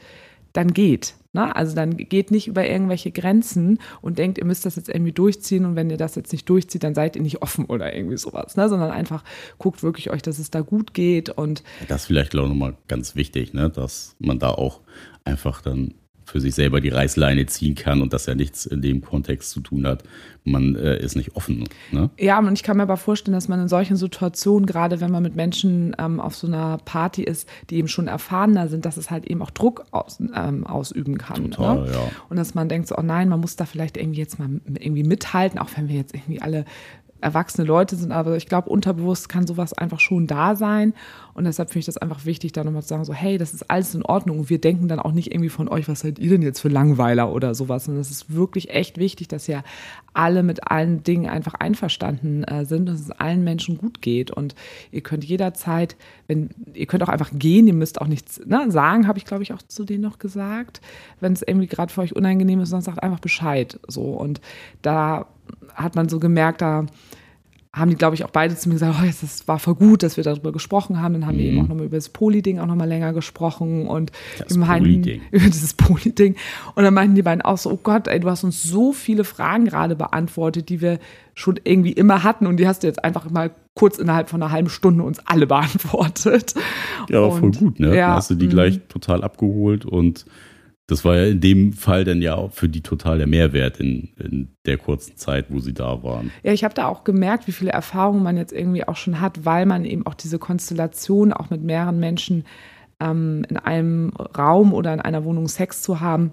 [0.53, 1.15] dann geht.
[1.33, 1.55] Ne?
[1.55, 5.65] Also dann geht nicht über irgendwelche Grenzen und denkt, ihr müsst das jetzt irgendwie durchziehen
[5.65, 8.57] und wenn ihr das jetzt nicht durchzieht, dann seid ihr nicht offen oder irgendwie sowas,
[8.57, 8.69] ne?
[8.69, 9.23] sondern einfach
[9.59, 13.15] guckt wirklich euch, dass es da gut geht und das ist vielleicht auch nochmal ganz
[13.15, 13.71] wichtig, ne?
[13.71, 14.81] dass man da auch
[15.25, 15.95] einfach dann
[16.31, 19.61] für sich selber die Reißleine ziehen kann und das ja nichts in dem Kontext zu
[19.61, 20.05] tun hat.
[20.45, 21.65] Man äh, ist nicht offen.
[21.91, 22.09] Ne?
[22.19, 25.23] Ja, und ich kann mir aber vorstellen, dass man in solchen Situationen, gerade wenn man
[25.23, 29.11] mit Menschen ähm, auf so einer Party ist, die eben schon erfahrener sind, dass es
[29.11, 31.43] halt eben auch Druck aus, ähm, ausüben kann.
[31.43, 31.51] Ne?
[31.51, 31.93] Total, ne?
[31.93, 32.11] ja.
[32.31, 35.05] Und dass man denkt so, oh nein, man muss da vielleicht irgendwie jetzt mal irgendwie
[35.05, 36.65] mithalten, auch wenn wir jetzt irgendwie alle
[37.21, 40.95] erwachsene Leute sind, aber ich glaube, unterbewusst kann sowas einfach schon da sein.
[41.35, 43.71] Und deshalb finde ich das einfach wichtig, da nochmal zu sagen, so, hey, das ist
[43.71, 44.41] alles in Ordnung.
[44.41, 46.69] Und wir denken dann auch nicht irgendwie von euch, was seid ihr denn jetzt für
[46.69, 47.89] Langweiler oder sowas.
[47.89, 49.63] Und es ist wirklich echt wichtig, dass ja
[50.13, 54.31] alle mit allen Dingen einfach einverstanden äh, sind, dass es allen Menschen gut geht.
[54.31, 54.55] Und
[54.91, 59.07] ihr könnt jederzeit, wenn, ihr könnt auch einfach gehen, ihr müsst auch nichts ne, sagen,
[59.07, 60.81] habe ich, glaube ich, auch zu denen noch gesagt.
[61.21, 63.79] Wenn es irgendwie gerade für euch unangenehm ist, dann sagt einfach Bescheid.
[63.87, 64.03] So.
[64.03, 64.41] Und
[64.83, 65.27] da
[65.75, 66.87] hat man so gemerkt, da
[67.73, 70.17] haben die, glaube ich, auch beide zu mir gesagt, oh, das war voll gut, dass
[70.17, 71.15] wir darüber gesprochen haben.
[71.15, 71.39] Dann haben mhm.
[71.39, 75.21] wir eben auch nochmal über das Poli-Ding auch nochmal länger gesprochen und das Poli-Ding.
[75.31, 76.35] über dieses Poli-Ding.
[76.75, 79.23] Und dann meinten die beiden auch so, oh Gott, ey, du hast uns so viele
[79.23, 80.99] Fragen gerade beantwortet, die wir
[81.35, 84.51] schon irgendwie immer hatten und die hast du jetzt einfach mal kurz innerhalb von einer
[84.51, 86.55] halben Stunde uns alle beantwortet.
[87.09, 87.95] Ja, aber voll gut, ne?
[87.95, 88.51] Ja, Dann hast du die mhm.
[88.51, 90.27] gleich total abgeholt und
[90.91, 94.09] das war ja in dem Fall dann ja auch für die total der Mehrwert in,
[94.19, 96.33] in der kurzen Zeit, wo sie da waren.
[96.43, 99.45] Ja, ich habe da auch gemerkt, wie viele Erfahrungen man jetzt irgendwie auch schon hat,
[99.45, 102.45] weil man eben auch diese Konstellation auch mit mehreren Menschen
[102.99, 106.33] ähm, in einem Raum oder in einer Wohnung Sex zu haben,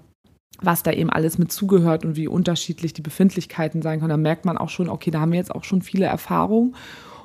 [0.60, 4.10] was da eben alles mit zugehört und wie unterschiedlich die Befindlichkeiten sein können.
[4.10, 6.74] Da merkt man auch schon, okay, da haben wir jetzt auch schon viele Erfahrungen.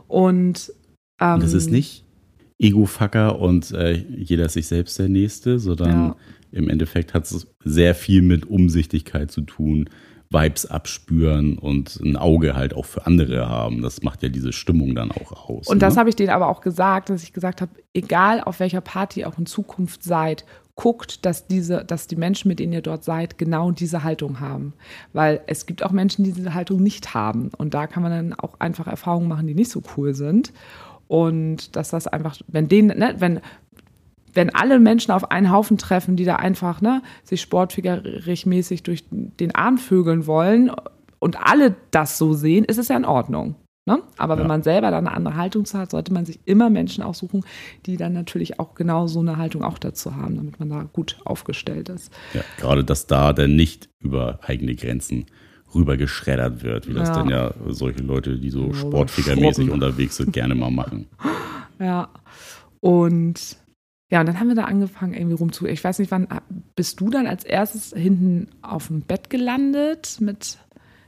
[0.07, 0.71] Und
[1.19, 2.05] ähm, das ist nicht
[2.59, 6.15] Ego-Fucker und äh, jeder ist sich selbst der Nächste, sondern ja
[6.53, 9.89] im Endeffekt hat es sehr viel mit Umsichtigkeit zu tun,
[10.29, 13.81] Vibes abspüren und ein Auge halt auch für andere haben.
[13.81, 15.67] Das macht ja diese Stimmung dann auch aus.
[15.67, 15.79] Und ne?
[15.81, 19.21] das habe ich denen aber auch gesagt, dass ich gesagt habe, egal auf welcher Party
[19.21, 23.03] ihr auch in Zukunft seid, guckt, dass diese, dass die Menschen, mit denen ihr dort
[23.03, 24.73] seid, genau diese Haltung haben.
[25.11, 27.51] Weil es gibt auch Menschen, die diese Haltung nicht haben.
[27.57, 30.51] Und da kann man dann auch einfach Erfahrungen machen, die nicht so cool sind.
[31.07, 33.39] Und dass das einfach, wenn denen, ne, wenn,
[34.33, 39.03] wenn alle Menschen auf einen Haufen treffen, die da einfach ne, sich sportfigerisch mäßig durch
[39.11, 40.71] den Arm vögeln wollen
[41.19, 43.55] und alle das so sehen, ist es ja in Ordnung.
[43.85, 43.99] Ne?
[44.17, 44.47] Aber wenn Ja.
[44.47, 47.43] man selber da eine andere Haltung zu hat, sollte man sich immer Menschen aussuchen,
[47.85, 51.17] die dann natürlich auch genau so eine Haltung auch dazu haben, damit man da gut
[51.25, 52.09] aufgestellt ist.
[52.33, 55.25] Ja, gerade, dass da dann nicht über eigene Grenzen
[55.75, 57.15] rübergeschreddert wird, wie das Ja.
[57.15, 59.71] dann ja solche Leute, die so Ja, sportfickermäßig schrubben.
[59.83, 61.07] unterwegs sind, gerne mal machen.
[61.79, 62.07] Ja.
[62.79, 63.57] Und
[64.13, 65.65] ja, und dann haben wir da angefangen, irgendwie rumzu.
[65.65, 66.27] Ich weiß nicht, wann
[66.75, 70.59] bist du dann als erstes hinten auf dem Bett gelandet mit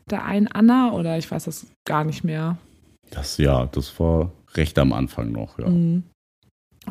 [0.09, 2.57] der einen Anna oder ich weiß das gar nicht mehr.
[3.11, 5.69] Das ja, das war recht am Anfang noch, ja.
[5.69, 6.01] Mhm.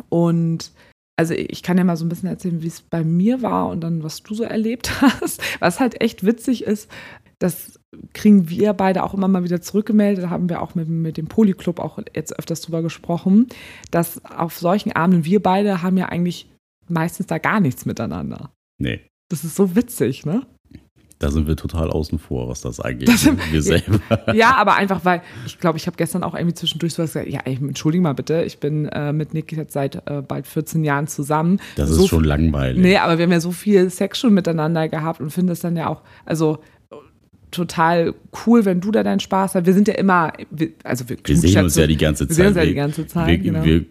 [0.08, 0.70] Und
[1.16, 3.80] also ich kann ja mal so ein bisschen erzählen, wie es bei mir war und
[3.80, 5.42] dann, was du so erlebt hast.
[5.58, 6.88] Was halt echt witzig ist,
[7.40, 7.80] das
[8.12, 10.24] kriegen wir beide auch immer mal wieder zurückgemeldet.
[10.24, 13.46] Da haben wir auch mit, mit dem Polyclub auch jetzt öfters drüber gesprochen,
[13.90, 16.50] dass auf solchen Abenden wir beide haben ja eigentlich
[16.88, 18.50] meistens da gar nichts miteinander.
[18.78, 20.42] Nee, Das ist so witzig, ne?
[21.20, 23.08] da sind wir total außen vor, was das angeht.
[23.08, 24.00] Das sind- wir selber.
[24.34, 27.30] Ja, aber einfach, weil ich glaube, ich habe gestern auch irgendwie zwischendurch so was gesagt,
[27.30, 31.06] ja, entschuldige mal bitte, ich bin äh, mit Nick jetzt seit äh, bald 14 Jahren
[31.06, 31.60] zusammen.
[31.76, 32.82] Das So ist schon langweilig.
[32.82, 35.76] Nee, aber wir haben ja so viel Sex schon miteinander gehabt und finde es dann
[35.76, 36.58] ja auch, also
[37.54, 38.14] total
[38.46, 39.66] cool, wenn du da deinen Spaß hast.
[39.66, 42.36] Wir sind ja immer, wir- also wir, wir sehen uns ja die ganze wir Zeit.
[42.36, 43.64] sehen uns ja Wir- die ganze Zeit, wir, genau.
[43.64, 43.84] wir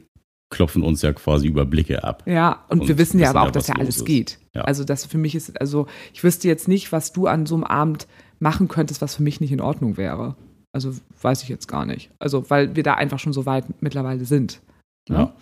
[0.49, 2.23] klopfen uns ja quasi über Blicke ab.
[2.28, 4.06] Ja, und, Und wir wissen ja aber ja, auch, dass ja alles ist.
[4.06, 4.38] geht.
[4.54, 4.62] Ja.
[4.62, 7.63] Also das für mich ist, also ich wüsste jetzt nicht, was du an so einem
[7.63, 8.08] Abend
[8.39, 10.36] machen könntest, was für mich nicht in Ordnung wäre.
[10.71, 12.12] Also weiß ich jetzt gar nicht.
[12.19, 14.62] Also weil wir da einfach schon so weit mittlerweile sind.
[15.10, 15.15] Ne?
[15.17, 15.34] Ja.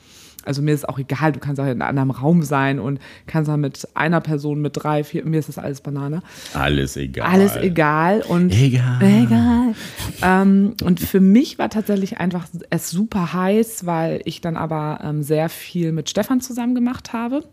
[0.46, 3.50] Also mir ist auch egal, du kannst auch in einem anderen Raum sein und kannst
[3.50, 6.22] dann mit einer Person, mit drei, vier, mir ist das alles Banane.
[6.54, 7.28] Alles egal.
[7.28, 9.02] Alles egal und Egal.
[9.02, 9.76] Egal.
[10.22, 15.24] Ähm, und für mich war tatsächlich einfach es super heiß, weil ich dann aber ähm,
[15.24, 17.44] sehr viel mit Stefan zusammen gemacht habe.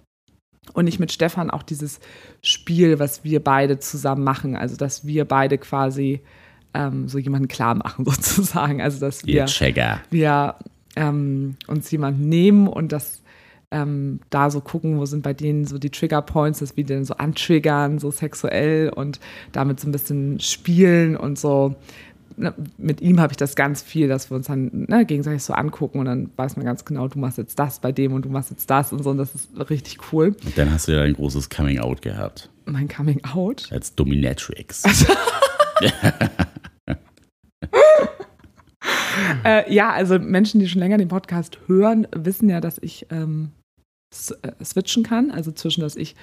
[0.74, 1.98] Und ich mit Stefan auch dieses
[2.42, 6.20] Spiel, was wir beide zusammen machen, also dass wir beide quasi
[6.74, 8.82] ähm, so jemanden klar machen, sozusagen.
[8.82, 10.00] Also dass wir, Checker.
[10.10, 10.56] wir
[10.98, 13.22] ähm, uns jemanden nehmen und das
[13.70, 17.04] ähm, da so gucken, wo sind bei denen so die Trigger Points, dass wir den
[17.04, 19.20] so antriggern, so sexuell und
[19.52, 21.76] damit so ein bisschen spielen und so.
[22.36, 25.52] Ne, Mit ihm habe ich das ganz viel, dass wir uns dann ne, gegenseitig so
[25.52, 28.30] angucken und dann weiß man ganz genau, du machst jetzt das bei dem und du
[28.30, 30.34] machst jetzt das und so und das ist richtig cool.
[30.44, 32.48] Und dann hast du ja ein großes Coming Out gehabt.
[32.64, 33.68] Mein Coming Out.
[33.70, 34.82] Als Dominatrix.
[39.44, 43.52] Äh, ja, also Menschen, die schon länger den Podcast hören, wissen ja, dass ich ähm,
[44.42, 45.30] äh, switchen kann.
[45.30, 46.16] Also zwischen, dass ich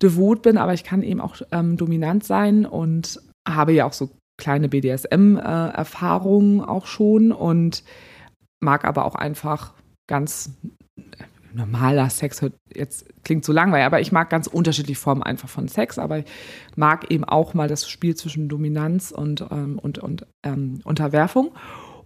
[0.00, 4.10] devot bin, aber ich kann eben auch ähm, dominant sein und habe ja auch so
[4.40, 7.84] kleine BDSM-Erfahrungen auch schon und
[8.60, 9.74] mag aber auch einfach
[10.08, 10.50] ganz
[10.96, 11.02] äh,
[11.54, 12.40] normaler Sex
[12.74, 16.26] jetzt klingt so langweilig, aber ich mag ganz unterschiedliche Formen einfach von Sex, aber ich
[16.76, 21.52] mag eben auch mal das Spiel zwischen Dominanz und, ähm, und, und ähm, Unterwerfung.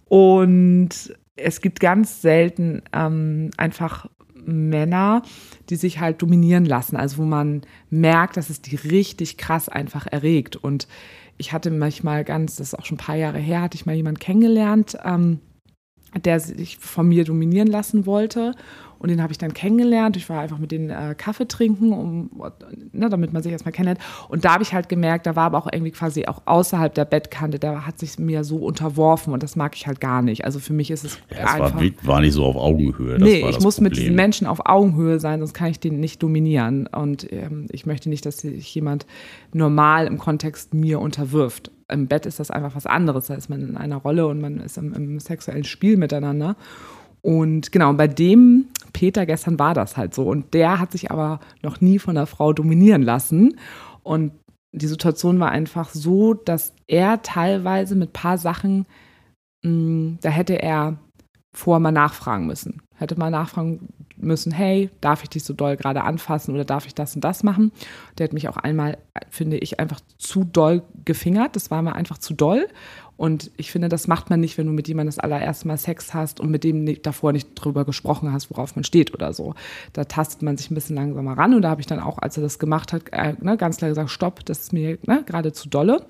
[0.09, 0.89] Und
[1.35, 4.07] es gibt ganz selten ähm, einfach
[4.45, 5.23] Männer,
[5.69, 10.07] die sich halt dominieren lassen, also wo man merkt, dass es die richtig krass einfach
[10.07, 10.55] erregt.
[10.55, 10.87] Und
[11.37, 13.95] ich hatte manchmal ganz, das ist auch schon ein paar Jahre her, hatte ich mal
[13.95, 15.39] jemanden kennengelernt, ähm,
[16.15, 18.53] der sich von mir dominieren lassen wollte.
[18.99, 20.17] Und den habe ich dann kennengelernt.
[20.17, 22.29] Ich war einfach mit denen äh, Kaffee trinken, um,
[22.91, 23.99] ne, damit man sich erstmal kennenlernt.
[24.29, 27.05] Und da habe ich halt gemerkt, da war aber auch irgendwie quasi auch außerhalb der
[27.05, 30.45] Bettkante, der hat sich mir so unterworfen und das mag ich halt gar nicht.
[30.45, 31.75] Also für mich ist es Ja, es einfach.
[31.75, 33.17] war, war nicht so auf Augenhöhe.
[33.17, 34.03] Das nee, ich muss mit Problem.
[34.03, 36.87] diesen Menschen auf Augenhöhe sein, sonst kann ich den nicht dominieren.
[36.87, 39.05] Und ähm, ich möchte nicht, dass sich jemand
[39.53, 41.71] normal im Kontext mir unterwirft.
[41.89, 43.27] Im Bett ist das einfach was anderes.
[43.27, 46.57] Da ist man in einer Rolle und man ist im, im sexuellen Spiel miteinander.
[47.27, 50.23] Und genau, bei dem Peter gestern war das halt so.
[50.23, 53.59] Und der hat sich aber noch nie von der Frau dominieren lassen.
[54.01, 54.31] Und
[54.71, 58.85] die Situation war einfach so, dass er teilweise mit paar Sachen,
[59.61, 60.99] mh, da hätte er
[61.53, 62.81] vorher mal nachfragen müssen.
[62.95, 66.95] Hätte mal nachfragen müssen, hey, darf ich dich so doll gerade anfassen oder darf ich
[66.95, 67.73] das und das machen?
[68.17, 71.57] Der hat mich auch einmal, finde ich, einfach zu doll gefingert.
[71.57, 72.69] Das war mir einfach zu doll.
[73.17, 76.13] Und ich finde, das macht man nicht, wenn du mit jemandem das allererste Mal Sex
[76.13, 79.55] hast und mit dem davor nicht drüber gesprochen hast, worauf man steht oder so.
[79.93, 81.55] Da tastet man sich ein bisschen langsamer ran.
[81.55, 83.89] Und da habe ich dann auch, als er das gemacht hat, äh, ne, ganz klar
[83.89, 86.05] gesagt, stopp, das ist mir ne, gerade zu dolle.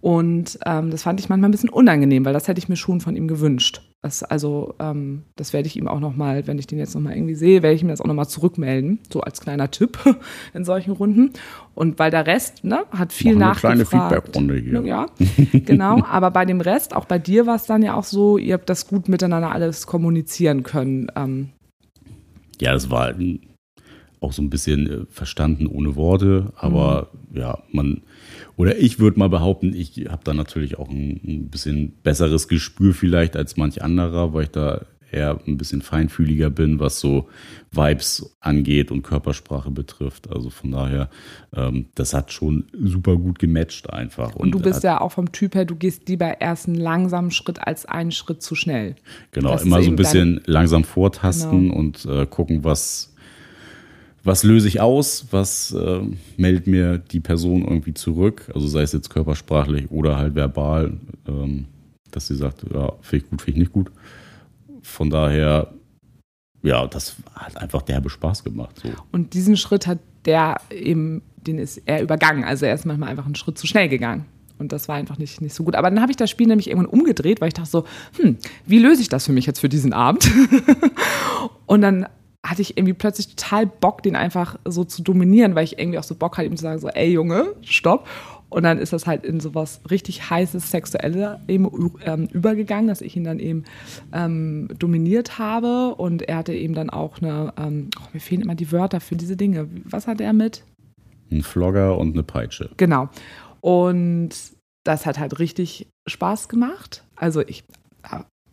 [0.00, 3.00] Und ähm, das fand ich manchmal ein bisschen unangenehm, weil das hätte ich mir schon
[3.00, 3.82] von ihm gewünscht.
[4.00, 7.34] Das, also, ähm, das werde ich ihm auch nochmal, wenn ich den jetzt nochmal irgendwie
[7.34, 9.98] sehe, werde ich ihm das auch nochmal zurückmelden, so als kleiner Tipp
[10.54, 11.32] in solchen Runden.
[11.74, 14.14] Und weil der Rest ne, hat viel Machen eine kleine nachgefragt.
[14.14, 14.82] Feedback-Runde hier.
[14.82, 15.06] Ja,
[15.52, 16.00] genau.
[16.04, 18.70] Aber bei dem Rest, auch bei dir war es dann ja auch so, ihr habt
[18.70, 21.10] das gut miteinander alles kommunizieren können.
[21.16, 21.48] Ähm,
[22.60, 23.14] Ja, das war
[24.20, 27.38] auch so ein bisschen äh, verstanden ohne Worte, aber mhm.
[27.38, 28.02] ja, man,
[28.56, 32.94] oder ich würde mal behaupten, ich habe da natürlich auch ein, ein, bisschen besseres Gespür
[32.94, 37.28] vielleicht als manch anderer, weil ich da eher ein bisschen feinfühliger bin, was so
[37.70, 40.30] Vibes angeht und Körpersprache betrifft.
[40.30, 41.08] Also von daher,
[41.54, 44.34] ähm, das hat schon super gut gematcht einfach.
[44.34, 47.30] Und, und du bist ja auch vom Typ her, du gehst lieber erst einen langsamen
[47.30, 48.96] Schritt als einen Schritt zu schnell.
[49.32, 51.76] Genau, das immer so ein bisschen langsam vortasten genau.
[51.76, 53.14] und äh, gucken, was
[54.28, 56.02] was löse ich aus, was äh,
[56.36, 60.92] meldet mir die Person irgendwie zurück, also sei es jetzt körpersprachlich oder halt verbal,
[61.26, 61.64] ähm,
[62.10, 63.90] dass sie sagt, ja, finde ich gut, finde ich nicht gut.
[64.82, 65.72] Von daher,
[66.62, 68.78] ja, das hat einfach derbe Spaß gemacht.
[68.82, 68.90] So.
[69.12, 72.44] Und diesen Schritt hat der eben, den ist er übergangen.
[72.44, 74.26] Also er ist manchmal einfach einen Schritt zu schnell gegangen.
[74.58, 75.74] Und das war einfach nicht, nicht so gut.
[75.74, 77.84] Aber dann habe ich das Spiel nämlich irgendwann umgedreht, weil ich dachte so,
[78.20, 78.36] hm,
[78.66, 80.28] wie löse ich das für mich jetzt für diesen Abend?
[81.66, 82.06] und dann
[82.46, 86.04] hatte ich irgendwie plötzlich total Bock, den einfach so zu dominieren, weil ich irgendwie auch
[86.04, 88.06] so Bock hatte, ihm zu sagen, so, ey Junge, stopp.
[88.50, 91.68] Und dann ist das halt in sowas richtig heißes, sexuelles eben
[92.04, 93.64] ähm, übergegangen, dass ich ihn dann eben
[94.12, 95.94] ähm, dominiert habe.
[95.96, 99.16] Und er hatte eben dann auch eine, ähm, oh, mir fehlen immer die Wörter für
[99.16, 99.68] diese Dinge.
[99.84, 100.64] Was hat er mit?
[101.30, 102.70] Ein Flogger und eine Peitsche.
[102.78, 103.10] Genau.
[103.60, 104.30] Und
[104.84, 107.04] das hat halt richtig Spaß gemacht.
[107.16, 107.64] Also ich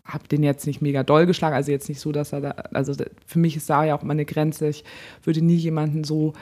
[0.06, 2.94] habe den jetzt nicht mega doll geschlagen, also jetzt nicht so, dass er da, also
[3.26, 4.68] für mich ist da ja auch immer eine Grenze.
[4.68, 4.84] Ich
[5.24, 6.34] würde nie jemanden so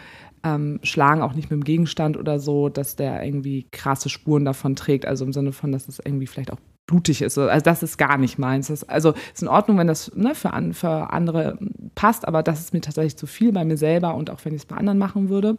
[0.44, 4.76] ähm, schlagen, auch nicht mit dem Gegenstand oder so, dass der irgendwie krasse Spuren davon
[4.76, 7.38] trägt, also im Sinne von, dass es irgendwie vielleicht auch blutig ist.
[7.38, 8.68] Also das ist gar nicht meins.
[8.68, 11.58] Das, also ist in Ordnung, wenn das ne, für, an, für andere
[11.96, 14.64] passt, aber das ist mir tatsächlich zu viel bei mir selber und auch wenn ich
[14.64, 15.58] es bei anderen machen würde.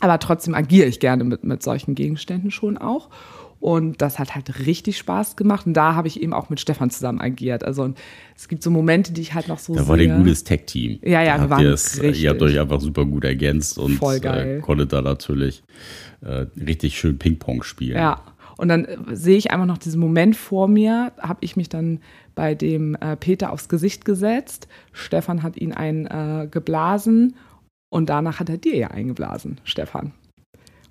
[0.00, 3.08] Aber trotzdem agiere ich gerne mit, mit solchen Gegenständen schon auch.
[3.66, 5.66] Und das hat halt richtig Spaß gemacht.
[5.66, 7.64] Und da habe ich eben auch mit Stefan zusammen agiert.
[7.64, 7.94] Also
[8.36, 11.00] es gibt so Momente, die ich halt noch so Da war ein gutes Tech-Team.
[11.02, 11.98] Ja, ja, wir waren es.
[11.98, 15.64] Ihr habt euch einfach super gut ergänzt und äh, konntet da natürlich
[16.20, 17.96] äh, richtig schön Ping-Pong spielen.
[17.96, 18.22] Ja,
[18.56, 21.98] und dann äh, sehe ich einfach noch diesen Moment vor mir, habe ich mich dann
[22.36, 24.68] bei dem äh, Peter aufs Gesicht gesetzt.
[24.92, 27.34] Stefan hat ihn ein äh, geblasen
[27.88, 30.12] und danach hat er dir ja eingeblasen, Stefan.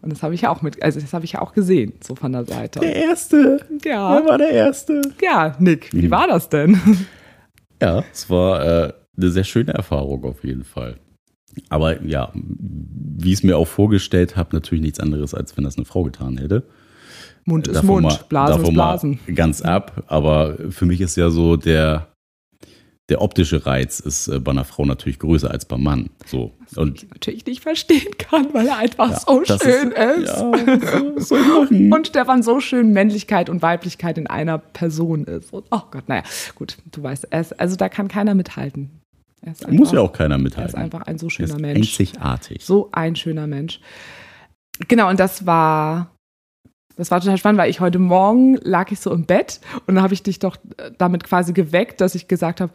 [0.05, 2.13] Und das habe ich ja auch mit, also das habe ich ja auch gesehen, so
[2.13, 2.79] von der Seite.
[2.79, 3.59] Der erste.
[3.83, 4.13] Ja.
[4.13, 5.01] Wer war der erste?
[5.19, 6.11] Ja, Nick, wie mhm.
[6.11, 6.79] war das denn?
[7.81, 10.95] Ja, es war äh, eine sehr schöne Erfahrung auf jeden Fall.
[11.67, 15.75] Aber ja, wie ich es mir auch vorgestellt habe, natürlich nichts anderes, als wenn das
[15.75, 16.63] eine Frau getan hätte.
[17.43, 19.19] Mund ist davon Mund, mal, Blasen ist Blasen.
[19.35, 22.07] Ganz ab, aber für mich ist ja so der,
[23.09, 26.09] der optische Reiz ist äh, bei einer Frau natürlich größer als beim Mann.
[26.25, 26.51] So.
[26.61, 30.23] Was und ich natürlich nicht verstehen kann, weil er einfach ja, so schön ist.
[30.23, 30.27] ist.
[30.27, 31.35] Ja, so,
[31.69, 35.53] und Stefan so schön Männlichkeit und Weiblichkeit in einer Person ist.
[35.53, 36.23] Und, oh Gott, naja,
[36.55, 39.01] gut, du weißt, es, also da kann keiner mithalten.
[39.45, 40.73] Einfach, Muss ja auch keiner mithalten.
[40.73, 41.99] Er ist einfach ein so schöner Mensch.
[41.99, 42.65] Einzigartig.
[42.65, 43.79] So ein schöner Mensch.
[44.87, 46.11] Genau, und das war
[46.97, 50.03] das war total spannend, weil ich heute Morgen lag ich so im Bett und dann
[50.03, 52.71] habe ich dich doch äh, damit quasi geweckt, dass ich gesagt habe,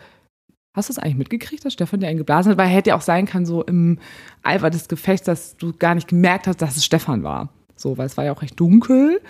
[0.73, 2.59] Hast du es eigentlich mitgekriegt, dass Stefan dir einen geblasen hat?
[2.59, 3.99] Weil hätte ja auch sein können, so im
[4.43, 7.49] Eifer des Gefechts, dass du gar nicht gemerkt hast, dass es Stefan war.
[7.75, 9.21] So, weil es war ja auch recht dunkel.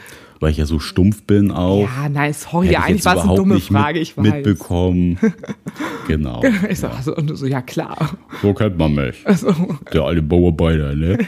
[0.41, 1.83] Weil ich ja so stumpf bin auch.
[1.83, 4.25] Ja, nein, sorry, ja, eigentlich war es eine dumme Frage, ich weiß.
[4.25, 5.19] Mitbekommen.
[6.09, 6.43] genau.
[6.69, 7.03] Ich sag ja.
[7.03, 8.19] So, so, ja klar.
[8.43, 9.17] So kennt man mich.
[9.25, 9.55] Also.
[9.93, 11.19] Der alte Bauarbeiter, ne?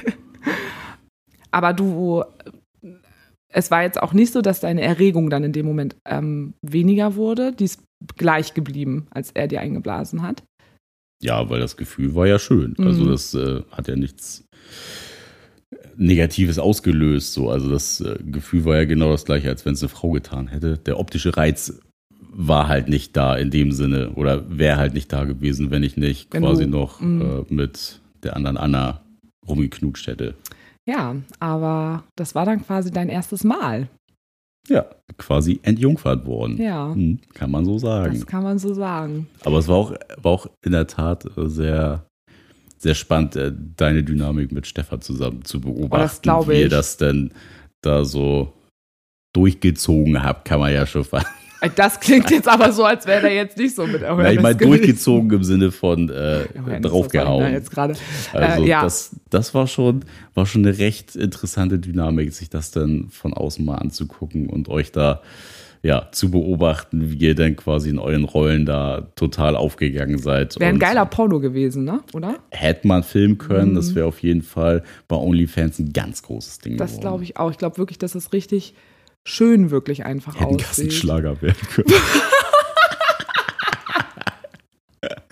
[1.50, 2.24] Aber du,
[3.48, 7.14] es war jetzt auch nicht so, dass deine Erregung dann in dem Moment ähm, weniger
[7.14, 7.52] wurde.
[7.52, 7.82] Die ist
[8.16, 10.42] gleich geblieben, als er dir eingeblasen hat.
[11.22, 12.74] Ja, weil das Gefühl war ja schön.
[12.78, 12.88] Also mhm.
[12.88, 14.44] Also das äh, hat ja nichts
[15.96, 17.32] Negatives ausgelöst.
[17.32, 17.50] So.
[17.50, 20.48] Also das äh, Gefühl war ja genau das gleiche, als wenn es eine Frau getan
[20.48, 20.78] hätte.
[20.78, 21.80] Der optische Reiz
[22.34, 25.96] war halt nicht da in dem Sinne oder wäre halt nicht da gewesen, wenn ich
[25.96, 27.44] nicht wenn quasi du, noch mhm.
[27.50, 29.02] äh, mit der anderen Anna
[29.46, 30.34] rumgeknutscht hätte.
[30.88, 33.88] Ja, aber das war dann quasi dein erstes Mal.
[34.68, 34.86] Ja,
[35.18, 36.56] quasi entjungfert worden.
[36.60, 36.94] Ja.
[36.94, 38.14] Hm, kann man so sagen.
[38.14, 39.28] Das kann man so sagen.
[39.44, 42.06] Aber es war auch, war auch in der Tat sehr,
[42.78, 46.30] sehr spannend, äh, deine Dynamik mit Stefan zusammen zu beobachten.
[46.30, 47.32] Oh, das wie ihr das denn
[47.80, 48.52] da so
[49.34, 51.26] durchgezogen habt, kann man ja schon fast
[51.68, 54.24] das klingt jetzt aber so, als wäre er jetzt nicht so mit Awareness.
[54.24, 57.52] Ja, ich meine, durchgezogen im Sinne von äh, draufgehauen.
[57.52, 57.94] Jetzt gerade.
[58.32, 58.82] Also, äh, ja.
[58.82, 63.64] das, das war schon, war schon eine recht interessante Dynamik, sich das dann von außen
[63.64, 65.22] mal anzugucken und euch da
[65.82, 70.58] ja, zu beobachten, wie ihr denn quasi in euren Rollen da total aufgegangen seid.
[70.60, 72.00] Wäre ein geiler Porno gewesen, ne?
[72.12, 72.36] Oder?
[72.50, 73.74] Hätte man filmen können, mhm.
[73.74, 76.76] das wäre auf jeden Fall bei OnlyFans ein ganz großes Ding.
[76.76, 77.50] Das glaube ich auch.
[77.50, 78.74] Ich glaube wirklich, dass es richtig
[79.26, 80.66] schön wirklich einfach Hätten aussieht.
[80.66, 81.88] Kassenschlager werden können.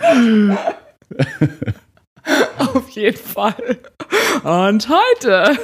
[2.59, 3.81] Auf jeden Fall.
[4.43, 5.59] Und heute.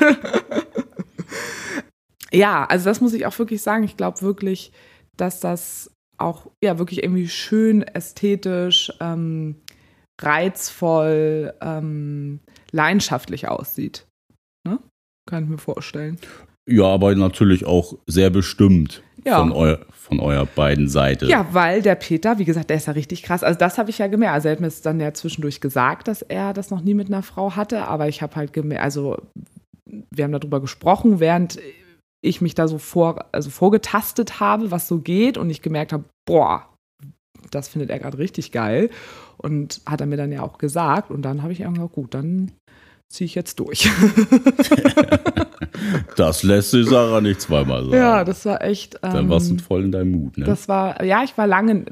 [2.32, 3.84] ja, also das muss ich auch wirklich sagen.
[3.84, 4.72] Ich glaube wirklich,
[5.16, 9.62] dass das auch ja wirklich irgendwie schön ästhetisch, ähm,
[10.20, 12.40] reizvoll, ähm,
[12.72, 14.06] leidenschaftlich aussieht.
[14.66, 14.78] Ne?
[15.28, 16.18] Kann ich mir vorstellen.
[16.68, 19.38] Ja, aber natürlich auch sehr bestimmt ja.
[19.38, 21.26] von, eu von eurer beiden Seite.
[21.26, 23.42] Ja, weil der Peter, wie gesagt, der ist ja richtig krass.
[23.42, 24.35] Also das habe ich ja gemerkt.
[24.35, 27.22] Also er hat mir dann ja zwischendurch gesagt, dass er das noch nie mit einer
[27.22, 29.16] Frau hatte, aber ich habe halt gemerkt, also
[29.85, 31.59] wir haben darüber gesprochen, während
[32.20, 36.05] ich mich da so vor, also vorgetastet habe, was so geht und ich gemerkt habe,
[36.24, 36.68] boah,
[37.50, 38.90] das findet er gerade richtig geil.
[39.38, 41.11] Und hat er mir dann ja auch gesagt.
[41.11, 42.52] Und dann habe ich irgendwann, gut, dann
[43.09, 43.88] ziehe ich jetzt durch.
[46.16, 47.96] das lässt sich Sarah nicht zweimal sagen.
[47.96, 48.96] Ja, das war echt.
[49.02, 50.44] Ähm, dann warst du voll in deinem Mut, ne?
[50.44, 51.84] Das war, ja, ich war lange,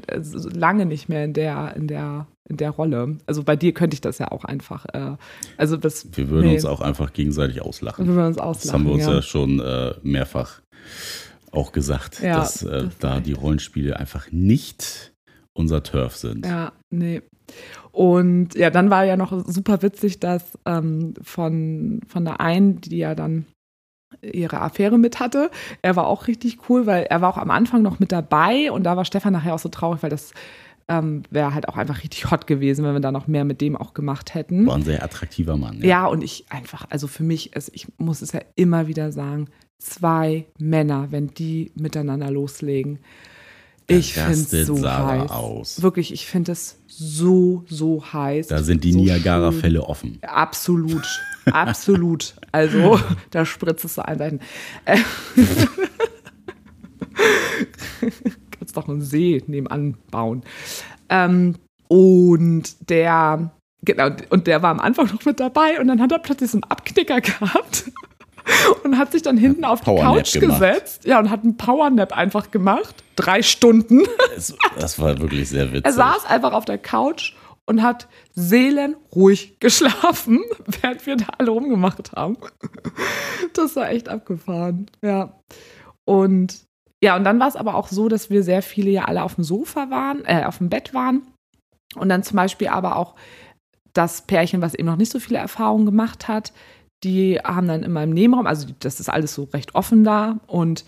[0.53, 3.17] lange nicht mehr in der, in der, in der Rolle.
[3.25, 4.85] Also bei dir könnte ich das ja auch einfach.
[4.93, 5.15] Äh,
[5.57, 6.55] also das, wir würden nee.
[6.55, 8.07] uns auch einfach gegenseitig auslachen.
[8.07, 8.61] Wir würden uns auslachen.
[8.63, 10.61] Das haben wir uns ja, ja schon äh, mehrfach
[11.51, 15.13] auch gesagt, ja, dass äh, das da die Rollenspiele einfach nicht
[15.53, 16.45] unser Turf sind.
[16.45, 17.21] Ja, nee.
[17.91, 22.97] Und ja, dann war ja noch super witzig, dass ähm, von, von der einen, die
[22.97, 23.45] ja dann
[24.21, 25.49] ihre Affäre mit hatte.
[25.81, 28.83] Er war auch richtig cool, weil er war auch am Anfang noch mit dabei und
[28.83, 30.33] da war Stefan nachher auch so traurig, weil das
[30.87, 33.75] ähm, wäre halt auch einfach richtig hot gewesen, wenn wir da noch mehr mit dem
[33.75, 34.67] auch gemacht hätten.
[34.67, 35.79] War ein sehr attraktiver Mann.
[35.79, 39.11] Ja, ja und ich einfach, also für mich, ist, ich muss es ja immer wieder
[39.11, 39.47] sagen,
[39.79, 42.99] zwei Männer, wenn die miteinander loslegen.
[43.87, 45.31] Ich finde es so Sarah heiß.
[45.31, 45.81] Aus.
[45.81, 48.47] Wirklich, ich finde es so, so heiß.
[48.47, 50.17] Da sind die so Niagara-Fälle offen.
[50.23, 51.05] Absolut,
[51.45, 52.33] absolut.
[52.51, 54.39] Also, da spritzt es zu allen Seiten.
[54.85, 54.97] Äh,
[58.57, 60.43] kannst doch einen See nebenan bauen.
[61.09, 61.55] Ähm,
[61.87, 63.51] und der,
[63.83, 66.57] genau, und der war am Anfang noch mit dabei und dann hat er plötzlich so
[66.57, 67.91] einen Abknicker gehabt
[68.83, 70.59] und hat sich dann hinten auf die Couch gemacht.
[70.59, 71.05] gesetzt.
[71.05, 73.03] Ja, und hat einen Powernap einfach gemacht.
[73.15, 74.03] Drei Stunden.
[74.35, 75.85] Das, das war wirklich sehr witzig.
[75.85, 77.33] Er saß einfach auf der Couch
[77.65, 80.41] und hat seelenruhig geschlafen,
[80.81, 82.37] während wir da alle rumgemacht haben.
[83.53, 84.87] Das war echt abgefahren.
[85.01, 85.39] Ja.
[86.05, 86.65] Und
[87.03, 89.35] ja, und dann war es aber auch so, dass wir sehr viele ja alle auf
[89.35, 91.21] dem Sofa waren, äh, auf dem Bett waren.
[91.95, 93.15] Und dann zum Beispiel aber auch
[93.93, 96.51] das Pärchen, was eben noch nicht so viele Erfahrungen gemacht hat,
[97.05, 100.83] die haben dann immer im Nebenraum, also das ist alles so recht offen da und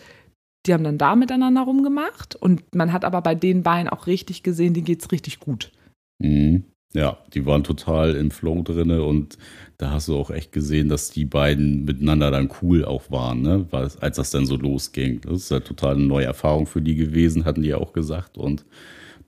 [0.66, 4.44] die haben dann da miteinander rumgemacht und man hat aber bei den beiden auch richtig
[4.44, 5.72] gesehen, denen geht es richtig gut.
[6.20, 6.66] Mhm.
[6.94, 9.38] Ja, die waren total im Flow drin und
[9.78, 13.68] da hast du auch echt gesehen, dass die beiden miteinander dann cool auch waren, ne?
[13.72, 15.22] als das dann so losging.
[15.22, 18.38] Das ist ja total eine neue Erfahrung für die gewesen, hatten die ja auch gesagt
[18.38, 18.66] und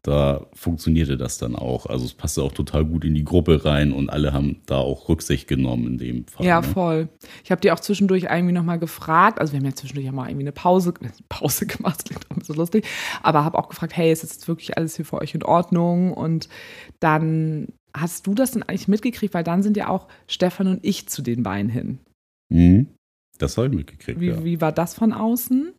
[0.04, 1.86] da funktionierte das dann auch.
[1.86, 5.10] Also es passte auch total gut in die Gruppe rein und alle haben da auch
[5.10, 6.46] Rücksicht genommen in dem Fall.
[6.46, 6.68] Ja, ne?
[6.68, 7.10] voll.
[7.44, 10.30] Ich habe die auch zwischendurch irgendwie nochmal gefragt, also wir haben ja zwischendurch auch mal
[10.30, 10.94] irgendwie eine Pause,
[11.30, 12.88] Pause gemacht, das klingt auch bisschen lustig,
[13.22, 16.14] aber habe auch gefragt, hey, ist jetzt wirklich alles hier für euch in Ordnung?
[16.14, 16.50] Und
[17.00, 21.08] dann hast du das denn eigentlich mitgekriegt, weil dann sind ja auch Stefan und ich
[21.08, 22.00] zu den beiden hin.
[22.50, 22.88] Mhm.
[23.38, 24.20] Das habe ich mitgekriegt.
[24.20, 24.44] Wie, ja.
[24.44, 25.74] wie war das von außen?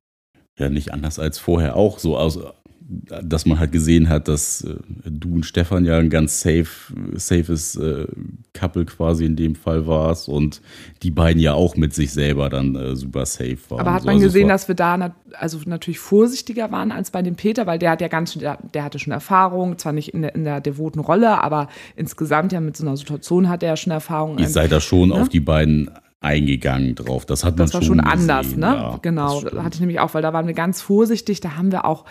[0.59, 2.17] Ja, nicht anders als vorher auch so.
[2.17, 2.53] Also
[2.91, 4.75] dass man halt gesehen hat, dass äh,
[5.05, 6.67] du und Stefan ja ein ganz safe,
[7.15, 8.07] safes äh,
[8.53, 10.61] Couple quasi in dem Fall warst und
[11.03, 13.81] die beiden ja auch mit sich selber dann äh, super safe waren.
[13.81, 17.13] Aber hat man so, also gesehen, dass wir da nat also natürlich vorsichtiger waren als
[17.13, 20.13] bei dem Peter, weil der hat ja ganz, der, der hatte schon Erfahrung, zwar nicht
[20.13, 23.77] in der, in der devoten Rolle, aber insgesamt ja mit so einer Situation hat er
[23.77, 24.39] schon Erfahrung.
[24.39, 25.15] Ihr seid da schon ne?
[25.15, 27.25] auf die beiden eingegangen drauf.
[27.25, 28.67] Das hat man das war schon, schon anders, ne?
[28.67, 31.41] Ja, genau, hatte ich nämlich auch, weil da waren wir ganz vorsichtig.
[31.41, 32.05] Da haben wir auch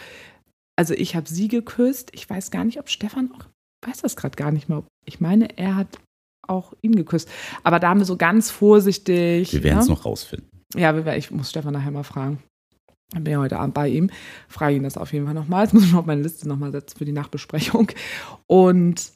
[0.80, 2.10] also ich habe sie geküsst.
[2.14, 3.46] Ich weiß gar nicht, ob Stefan auch,
[3.86, 4.86] weiß das gerade gar nicht mehr.
[5.06, 6.00] Ich meine, er hat
[6.48, 7.28] auch ihn geküsst.
[7.66, 9.52] Aber da haben wir so ganz vorsichtig.
[9.52, 9.94] Wir werden es ja?
[9.94, 10.48] noch rausfinden.
[10.76, 12.42] Ja, ich muss Stefan nachher mal fragen.
[13.14, 14.10] Ich bin ja heute Abend bei ihm.
[14.48, 15.66] Frage ihn das auf jeden Fall nochmal.
[15.66, 17.92] Jetzt muss ich noch meine Liste nochmal setzen für die Nachbesprechung.
[18.48, 19.12] Und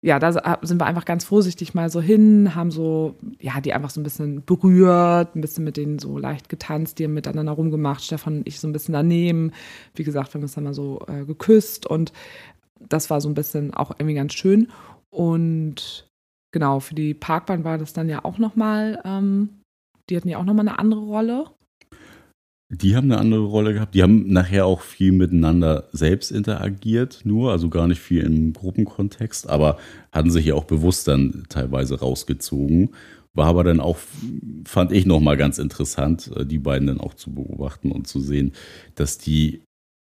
[0.00, 3.90] ja, da sind wir einfach ganz vorsichtig mal so hin, haben so, ja, die einfach
[3.90, 8.04] so ein bisschen berührt, ein bisschen mit denen so leicht getanzt, die haben miteinander rumgemacht,
[8.04, 9.52] Stefan und ich so ein bisschen daneben.
[9.94, 12.12] Wie gesagt, wir haben uns dann mal so äh, geküsst und
[12.78, 14.68] das war so ein bisschen auch irgendwie ganz schön.
[15.10, 16.08] Und
[16.52, 19.48] genau, für die Parkbahn war das dann ja auch nochmal, ähm,
[20.08, 21.46] die hatten ja auch nochmal eine andere Rolle.
[22.70, 23.94] Die haben eine andere Rolle gehabt.
[23.94, 29.48] Die haben nachher auch viel miteinander selbst interagiert, nur, also gar nicht viel im Gruppenkontext,
[29.48, 29.78] aber
[30.12, 32.90] hatten sich ja auch bewusst dann teilweise rausgezogen.
[33.32, 33.96] War aber dann auch,
[34.66, 38.52] fand ich nochmal ganz interessant, äh, die beiden dann auch zu beobachten und zu sehen,
[38.96, 39.62] dass die,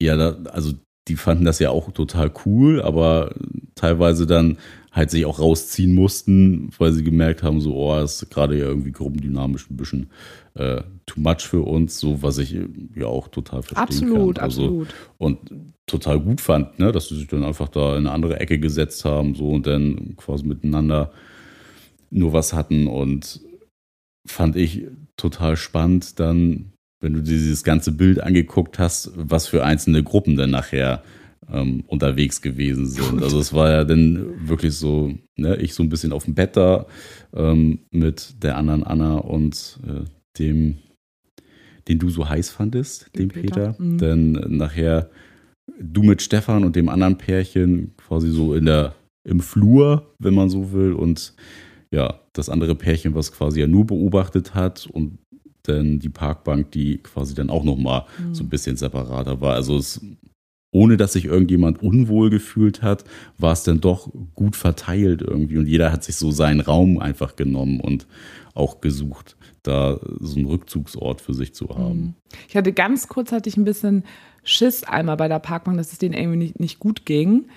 [0.01, 0.73] ja, also
[1.07, 3.35] die fanden das ja auch total cool, aber
[3.75, 4.57] teilweise dann
[4.95, 8.65] halt sich auch rausziehen mussten, weil sie gemerkt haben, so, oh, das ist gerade ja
[8.65, 10.09] irgendwie gruppendynamisch ein bisschen
[10.53, 12.57] äh, too much für uns, so was ich
[12.95, 14.43] ja auch total verstehen absolut, kann.
[14.45, 14.95] Also, absolut.
[15.17, 15.39] Und
[15.85, 19.03] total gut fand, ne, dass sie sich dann einfach da in eine andere Ecke gesetzt
[19.03, 21.11] haben, so und dann quasi miteinander
[22.09, 23.41] nur was hatten und
[24.25, 24.87] fand ich
[25.17, 26.71] total spannend dann,
[27.01, 31.03] wenn du dir dieses ganze Bild angeguckt hast, was für einzelne Gruppen dann nachher
[31.51, 33.21] ähm, unterwegs gewesen sind.
[33.21, 36.55] Also es war ja dann wirklich so, ne, ich so ein bisschen auf dem Bett
[36.57, 36.85] da
[37.33, 40.03] ähm, mit der anderen Anna und äh,
[40.39, 40.77] dem,
[41.87, 43.73] den du so heiß fandest, dem Peter.
[43.73, 43.75] Peter.
[43.77, 43.97] Mhm.
[43.97, 45.09] Dann nachher
[45.79, 50.49] du mit Stefan und dem anderen Pärchen quasi so in der, im Flur, wenn man
[50.49, 51.33] so will, und
[51.91, 55.17] ja, das andere Pärchen, was quasi ja nur beobachtet hat und
[55.63, 58.35] dann die Parkbank, die quasi dann auch nochmal mhm.
[58.35, 59.55] so ein bisschen separater war.
[59.55, 60.01] Also es
[60.75, 63.05] ohne dass sich irgendjemand unwohl gefühlt hat,
[63.37, 65.57] war es dann doch gut verteilt irgendwie.
[65.57, 68.07] Und jeder hat sich so seinen Raum einfach genommen und
[68.53, 71.99] auch gesucht, da so einen Rückzugsort für sich zu haben.
[71.99, 72.13] Mhm.
[72.49, 74.03] Ich hatte ganz kurz, hatte ich ein bisschen
[74.43, 77.47] Schiss einmal bei der Parkbank, dass es denen irgendwie nicht, nicht gut ging.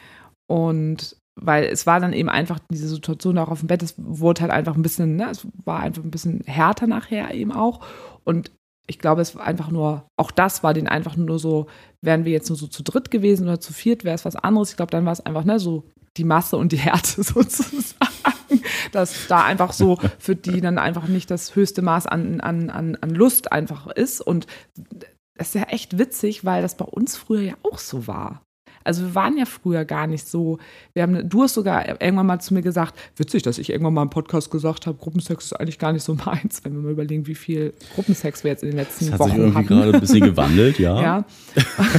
[0.46, 4.42] Und weil es war dann eben einfach diese Situation auch auf dem Bett, es wurde
[4.42, 7.84] halt einfach ein bisschen, ne, es war einfach ein bisschen härter nachher eben auch.
[8.22, 8.52] Und
[8.88, 11.66] ich glaube, es war einfach nur, auch das war den einfach nur so,
[12.00, 14.70] wären wir jetzt nur so zu dritt gewesen oder zu viert, wäre es was anderes.
[14.70, 15.84] Ich glaube, dann war es einfach ne, so
[16.16, 18.08] die Masse und die Härte sozusagen.
[18.92, 22.96] Dass da einfach so für die dann einfach nicht das höchste Maß an, an, an,
[22.96, 24.22] an Lust einfach ist.
[24.22, 24.46] Und
[25.36, 28.42] das ist ja echt witzig, weil das bei uns früher ja auch so war.
[28.88, 30.58] Also wir waren ja früher gar nicht so.
[30.94, 34.02] Wir haben, du hast sogar irgendwann mal zu mir gesagt, witzig, dass ich irgendwann mal
[34.02, 37.26] im Podcast gesagt habe, Gruppensex ist eigentlich gar nicht so meins, wenn wir mal überlegen,
[37.26, 39.54] wie viel Gruppensex wir jetzt in den letzten das Wochen hatten.
[39.54, 41.02] Hat sich irgendwie gerade ein bisschen gewandelt, ja.
[41.02, 41.24] ja.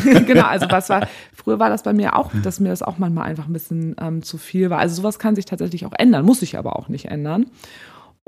[0.25, 3.25] genau, also was war, früher war das bei mir auch, dass mir das auch manchmal
[3.25, 4.79] einfach ein bisschen ähm, zu viel war.
[4.79, 7.45] Also sowas kann sich tatsächlich auch ändern, muss sich aber auch nicht ändern.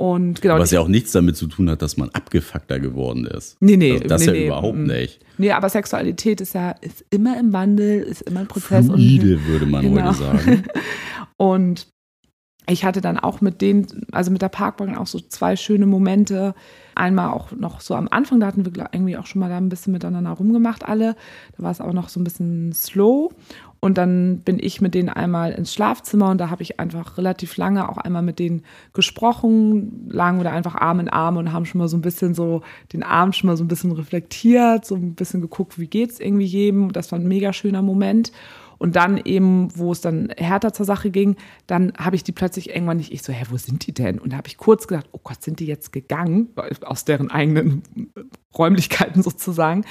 [0.01, 0.57] Und genau.
[0.57, 3.57] Was ja auch nichts damit zu tun hat, dass man abgefuckter geworden ist.
[3.59, 3.91] Nee, nee.
[3.91, 4.85] Also das nee, ja nee, überhaupt mm.
[4.87, 5.19] nicht.
[5.37, 8.87] Nee, aber Sexualität ist ja ist immer im Wandel, ist immer ein Prozess.
[8.87, 10.07] Fluide, und, würde man genau.
[10.07, 10.63] heute sagen.
[11.37, 11.85] und
[12.67, 16.55] ich hatte dann auch mit denen, also mit der Parkbank auch so zwei schöne Momente.
[16.95, 19.69] Einmal auch noch so am Anfang, da hatten wir irgendwie auch schon mal da ein
[19.69, 21.15] bisschen miteinander rumgemacht, alle.
[21.57, 23.31] Da war es auch noch so ein bisschen slow.
[23.83, 27.57] Und dann bin ich mit denen einmal ins Schlafzimmer und da habe ich einfach relativ
[27.57, 28.61] lange auch einmal mit denen
[28.93, 32.35] gesprochen, lagen wir da einfach Arm in Arm und haben schon mal so ein bisschen
[32.35, 32.61] so
[32.93, 36.45] den Abend schon mal so ein bisschen reflektiert, so ein bisschen geguckt, wie geht's irgendwie
[36.45, 36.91] jedem.
[36.93, 38.31] Das war ein mega schöner Moment.
[38.77, 42.69] Und dann eben, wo es dann härter zur Sache ging, dann habe ich die plötzlich
[42.69, 44.19] irgendwann nicht, ich so, hä, wo sind die denn?
[44.19, 46.49] Und da habe ich kurz gedacht, oh Gott, sind die jetzt gegangen?
[46.81, 47.81] Aus deren eigenen
[48.55, 49.85] Räumlichkeiten sozusagen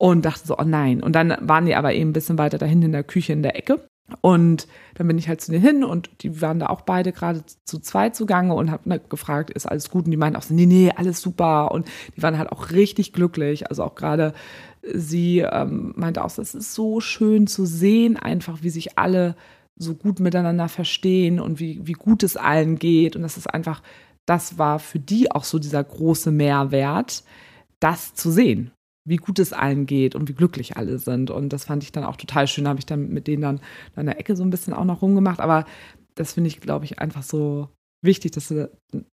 [0.00, 1.02] und dachte so, oh nein.
[1.02, 3.56] Und dann waren die aber eben ein bisschen weiter dahin in der Küche in der
[3.56, 3.86] Ecke.
[4.22, 7.44] Und dann bin ich halt zu denen hin und die waren da auch beide gerade
[7.66, 10.06] zu zweit zugange und habe ne, gefragt, ist alles gut?
[10.06, 11.70] Und die meinten auch so, nee, nee, alles super.
[11.70, 11.86] Und
[12.16, 13.68] die waren halt auch richtig glücklich.
[13.68, 14.32] Also auch gerade
[14.82, 19.36] sie ähm, meinte auch, es ist so schön zu sehen, einfach wie sich alle
[19.76, 23.16] so gut miteinander verstehen und wie, wie gut es allen geht.
[23.16, 23.82] Und das ist einfach,
[24.24, 27.22] das war für die auch so dieser große Mehrwert,
[27.80, 28.72] das zu sehen
[29.04, 31.30] wie gut es allen geht und wie glücklich alle sind.
[31.30, 32.64] Und das fand ich dann auch total schön.
[32.64, 33.60] Da habe ich dann mit denen dann
[33.96, 35.40] in der Ecke so ein bisschen auch noch rumgemacht.
[35.40, 35.64] Aber
[36.14, 37.68] das finde ich, glaube ich, einfach so
[38.02, 38.68] wichtig, dass sie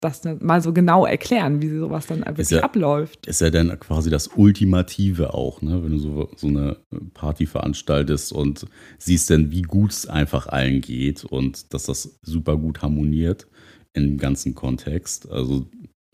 [0.00, 3.26] das mal so genau erklären, wie sowas dann wirklich ja, abläuft.
[3.26, 5.82] Ist ja dann quasi das Ultimative auch, ne?
[5.82, 6.76] wenn du so, so eine
[7.14, 8.66] Party veranstaltest und
[8.98, 13.46] siehst dann, wie gut es einfach allen geht und dass das super gut harmoniert
[13.92, 15.30] im ganzen Kontext.
[15.30, 15.66] Also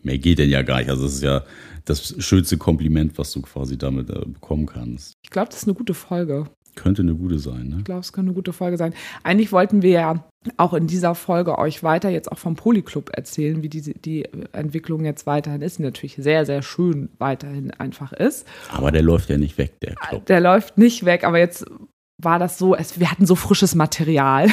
[0.03, 0.89] mehr geht denn ja gar nicht.
[0.89, 1.43] Also es ist ja
[1.85, 5.13] das schönste Kompliment, was du quasi damit äh, bekommen kannst.
[5.23, 6.45] Ich glaube, das ist eine gute Folge.
[6.75, 7.75] Könnte eine gute sein, ne?
[7.79, 8.93] Ich glaube, es könnte eine gute Folge sein.
[9.23, 10.23] Eigentlich wollten wir ja
[10.57, 15.03] auch in dieser Folge euch weiter jetzt auch vom Polyclub erzählen, wie die, die Entwicklung
[15.03, 15.79] jetzt weiterhin ist.
[15.79, 18.47] natürlich sehr, sehr schön weiterhin einfach ist.
[18.71, 20.25] Aber der läuft ja nicht weg, der Club.
[20.27, 21.65] Der läuft nicht weg, aber jetzt
[22.21, 24.49] war das so, es, wir hatten so frisches Material.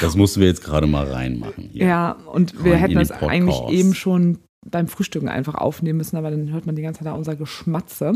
[0.00, 1.70] das mussten wir jetzt gerade mal reinmachen.
[1.72, 1.86] Hier.
[1.86, 6.30] Ja, und Rein wir hätten das eigentlich eben schon beim Frühstücken einfach aufnehmen müssen, aber
[6.30, 8.12] dann hört man die ganze Zeit unser Geschmatze.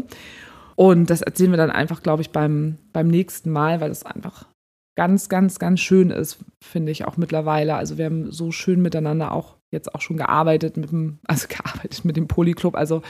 [0.76, 4.46] Und das erzählen wir dann einfach, glaube ich, beim, beim nächsten Mal, weil das einfach
[4.96, 7.74] ganz, ganz, ganz schön ist, finde ich auch mittlerweile.
[7.74, 12.04] Also wir haben so schön miteinander auch jetzt auch schon gearbeitet mit dem, also gearbeitet
[12.04, 12.76] mit dem Polyclub.
[12.76, 13.02] Also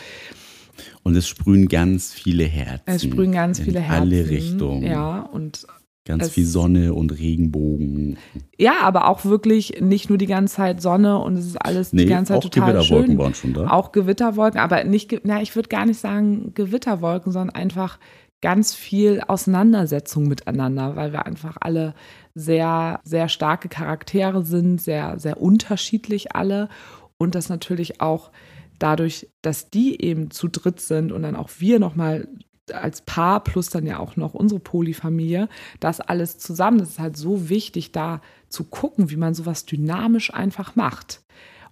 [1.03, 2.83] und es sprühen ganz viele Herzen.
[2.87, 4.03] Es sprühen ganz viele in Herzen.
[4.03, 4.83] Alle Richtungen.
[4.83, 5.67] Ja, und
[6.07, 8.19] Ganz viel Sonne und Regenbogen.
[8.59, 12.03] Ja, aber auch wirklich nicht nur die ganze Zeit Sonne und es ist alles nee,
[12.03, 13.19] die ganze Zeit auch total Gewitterwolken schön.
[13.19, 13.71] waren schon da.
[13.71, 17.99] Auch Gewitterwolken, aber nicht, na, ich würde gar nicht sagen Gewitterwolken, sondern einfach
[18.43, 21.95] ganz viel Auseinandersetzung miteinander, weil wir einfach alle
[22.35, 26.69] sehr, sehr starke Charaktere sind, sehr, sehr unterschiedlich alle.
[27.17, 28.31] Und das natürlich auch
[28.79, 32.29] dadurch, dass die eben zu dritt sind und dann auch wir nochmal
[32.73, 35.49] als Paar plus dann ja auch noch unsere Polyfamilie,
[35.81, 40.33] das alles zusammen, das ist halt so wichtig, da zu gucken, wie man sowas dynamisch
[40.33, 41.23] einfach macht.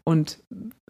[0.05, 0.43] Und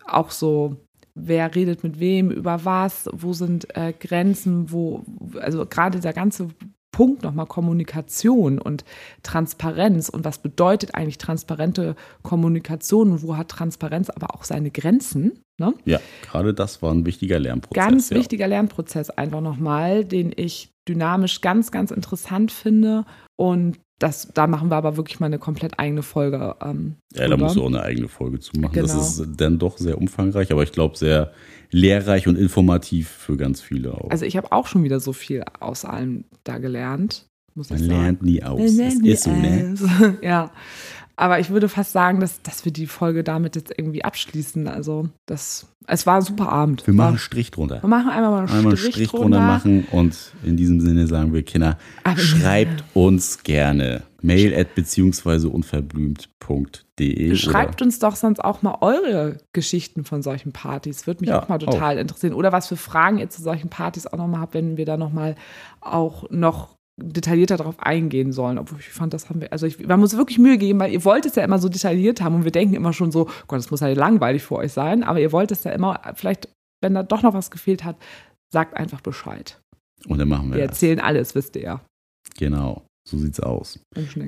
[0.07, 0.77] auch so,
[1.15, 5.05] wer redet mit wem, über was, wo sind äh, Grenzen, wo,
[5.41, 6.49] also gerade der ganze
[6.93, 8.85] Punkt nochmal Kommunikation und
[9.23, 15.41] Transparenz und was bedeutet eigentlich transparente Kommunikation und wo hat Transparenz aber auch seine Grenzen.
[15.63, 15.75] Ne?
[15.85, 17.85] Ja, gerade das war ein wichtiger Lernprozess.
[17.85, 18.17] Ganz ja.
[18.17, 23.05] wichtiger Lernprozess einfach nochmal, den ich dynamisch ganz, ganz interessant finde
[23.37, 26.57] und das, da machen wir aber wirklich mal eine komplett eigene Folge.
[26.61, 28.73] Ähm, ja, da musst du auch eine eigene Folge zu machen.
[28.73, 28.89] Genau.
[28.89, 31.31] Das ist dann doch sehr umfangreich, aber ich glaube sehr
[31.71, 34.11] lehrreich und informativ für ganz viele auch.
[34.11, 37.27] Also ich habe auch schon wieder so viel aus allem da gelernt.
[37.55, 38.59] Muss Man ich lernt nie aus.
[38.59, 40.19] Man lernt nie so, ne?
[40.23, 40.51] ja.
[41.23, 44.67] Aber ich würde fast sagen, dass, dass wir die Folge damit jetzt irgendwie abschließen.
[44.67, 46.85] Also, das, es war ein super Abend.
[46.85, 47.81] Wir machen einen Strich drunter.
[47.81, 49.39] Wir machen einmal mal einen einmal Strich, Strich drunter.
[49.39, 54.03] machen und in diesem Sinne sagen wir, Kinder, Aber schreibt uns gerne.
[54.21, 57.37] Mail at beziehungsweise unverblümt.de.
[57.37, 61.07] Schreibt uns doch sonst auch mal eure Geschichten von solchen Partys.
[61.07, 62.35] Würde mich Ja, auch mal total interessieren.
[62.35, 65.37] Oder was für Fragen ihr zu solchen Partys auch nochmal habt, wenn wir da nochmal
[65.81, 68.59] auch noch detaillierter darauf eingehen sollen.
[68.59, 71.05] Obwohl ich fand, das haben wir, also ich, haben uns wirklich Mühe gegeben, weil ihr
[71.05, 73.71] wollt es ja immer so detailliert haben und wir denken immer schon so, Gott, das
[73.71, 76.49] muss ja langweilig für euch sein, aber ihr wollt es ja immer, vielleicht,
[76.81, 77.97] wenn da doch noch was gefehlt hat,
[78.53, 79.61] sagt einfach Bescheid.
[80.09, 80.77] Und dann machen wir Wir das.
[80.77, 81.81] erzählen alles, wisst ihr ja.
[82.39, 83.79] Genau, so sieht's aus.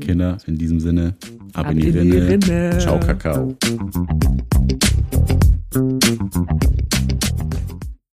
[0.01, 1.17] Kinder, in diesem Sinne,
[1.53, 2.29] ab, Ab in die in die Rinne.
[2.29, 2.79] Rinne.
[2.79, 3.55] Ciao, Kakao.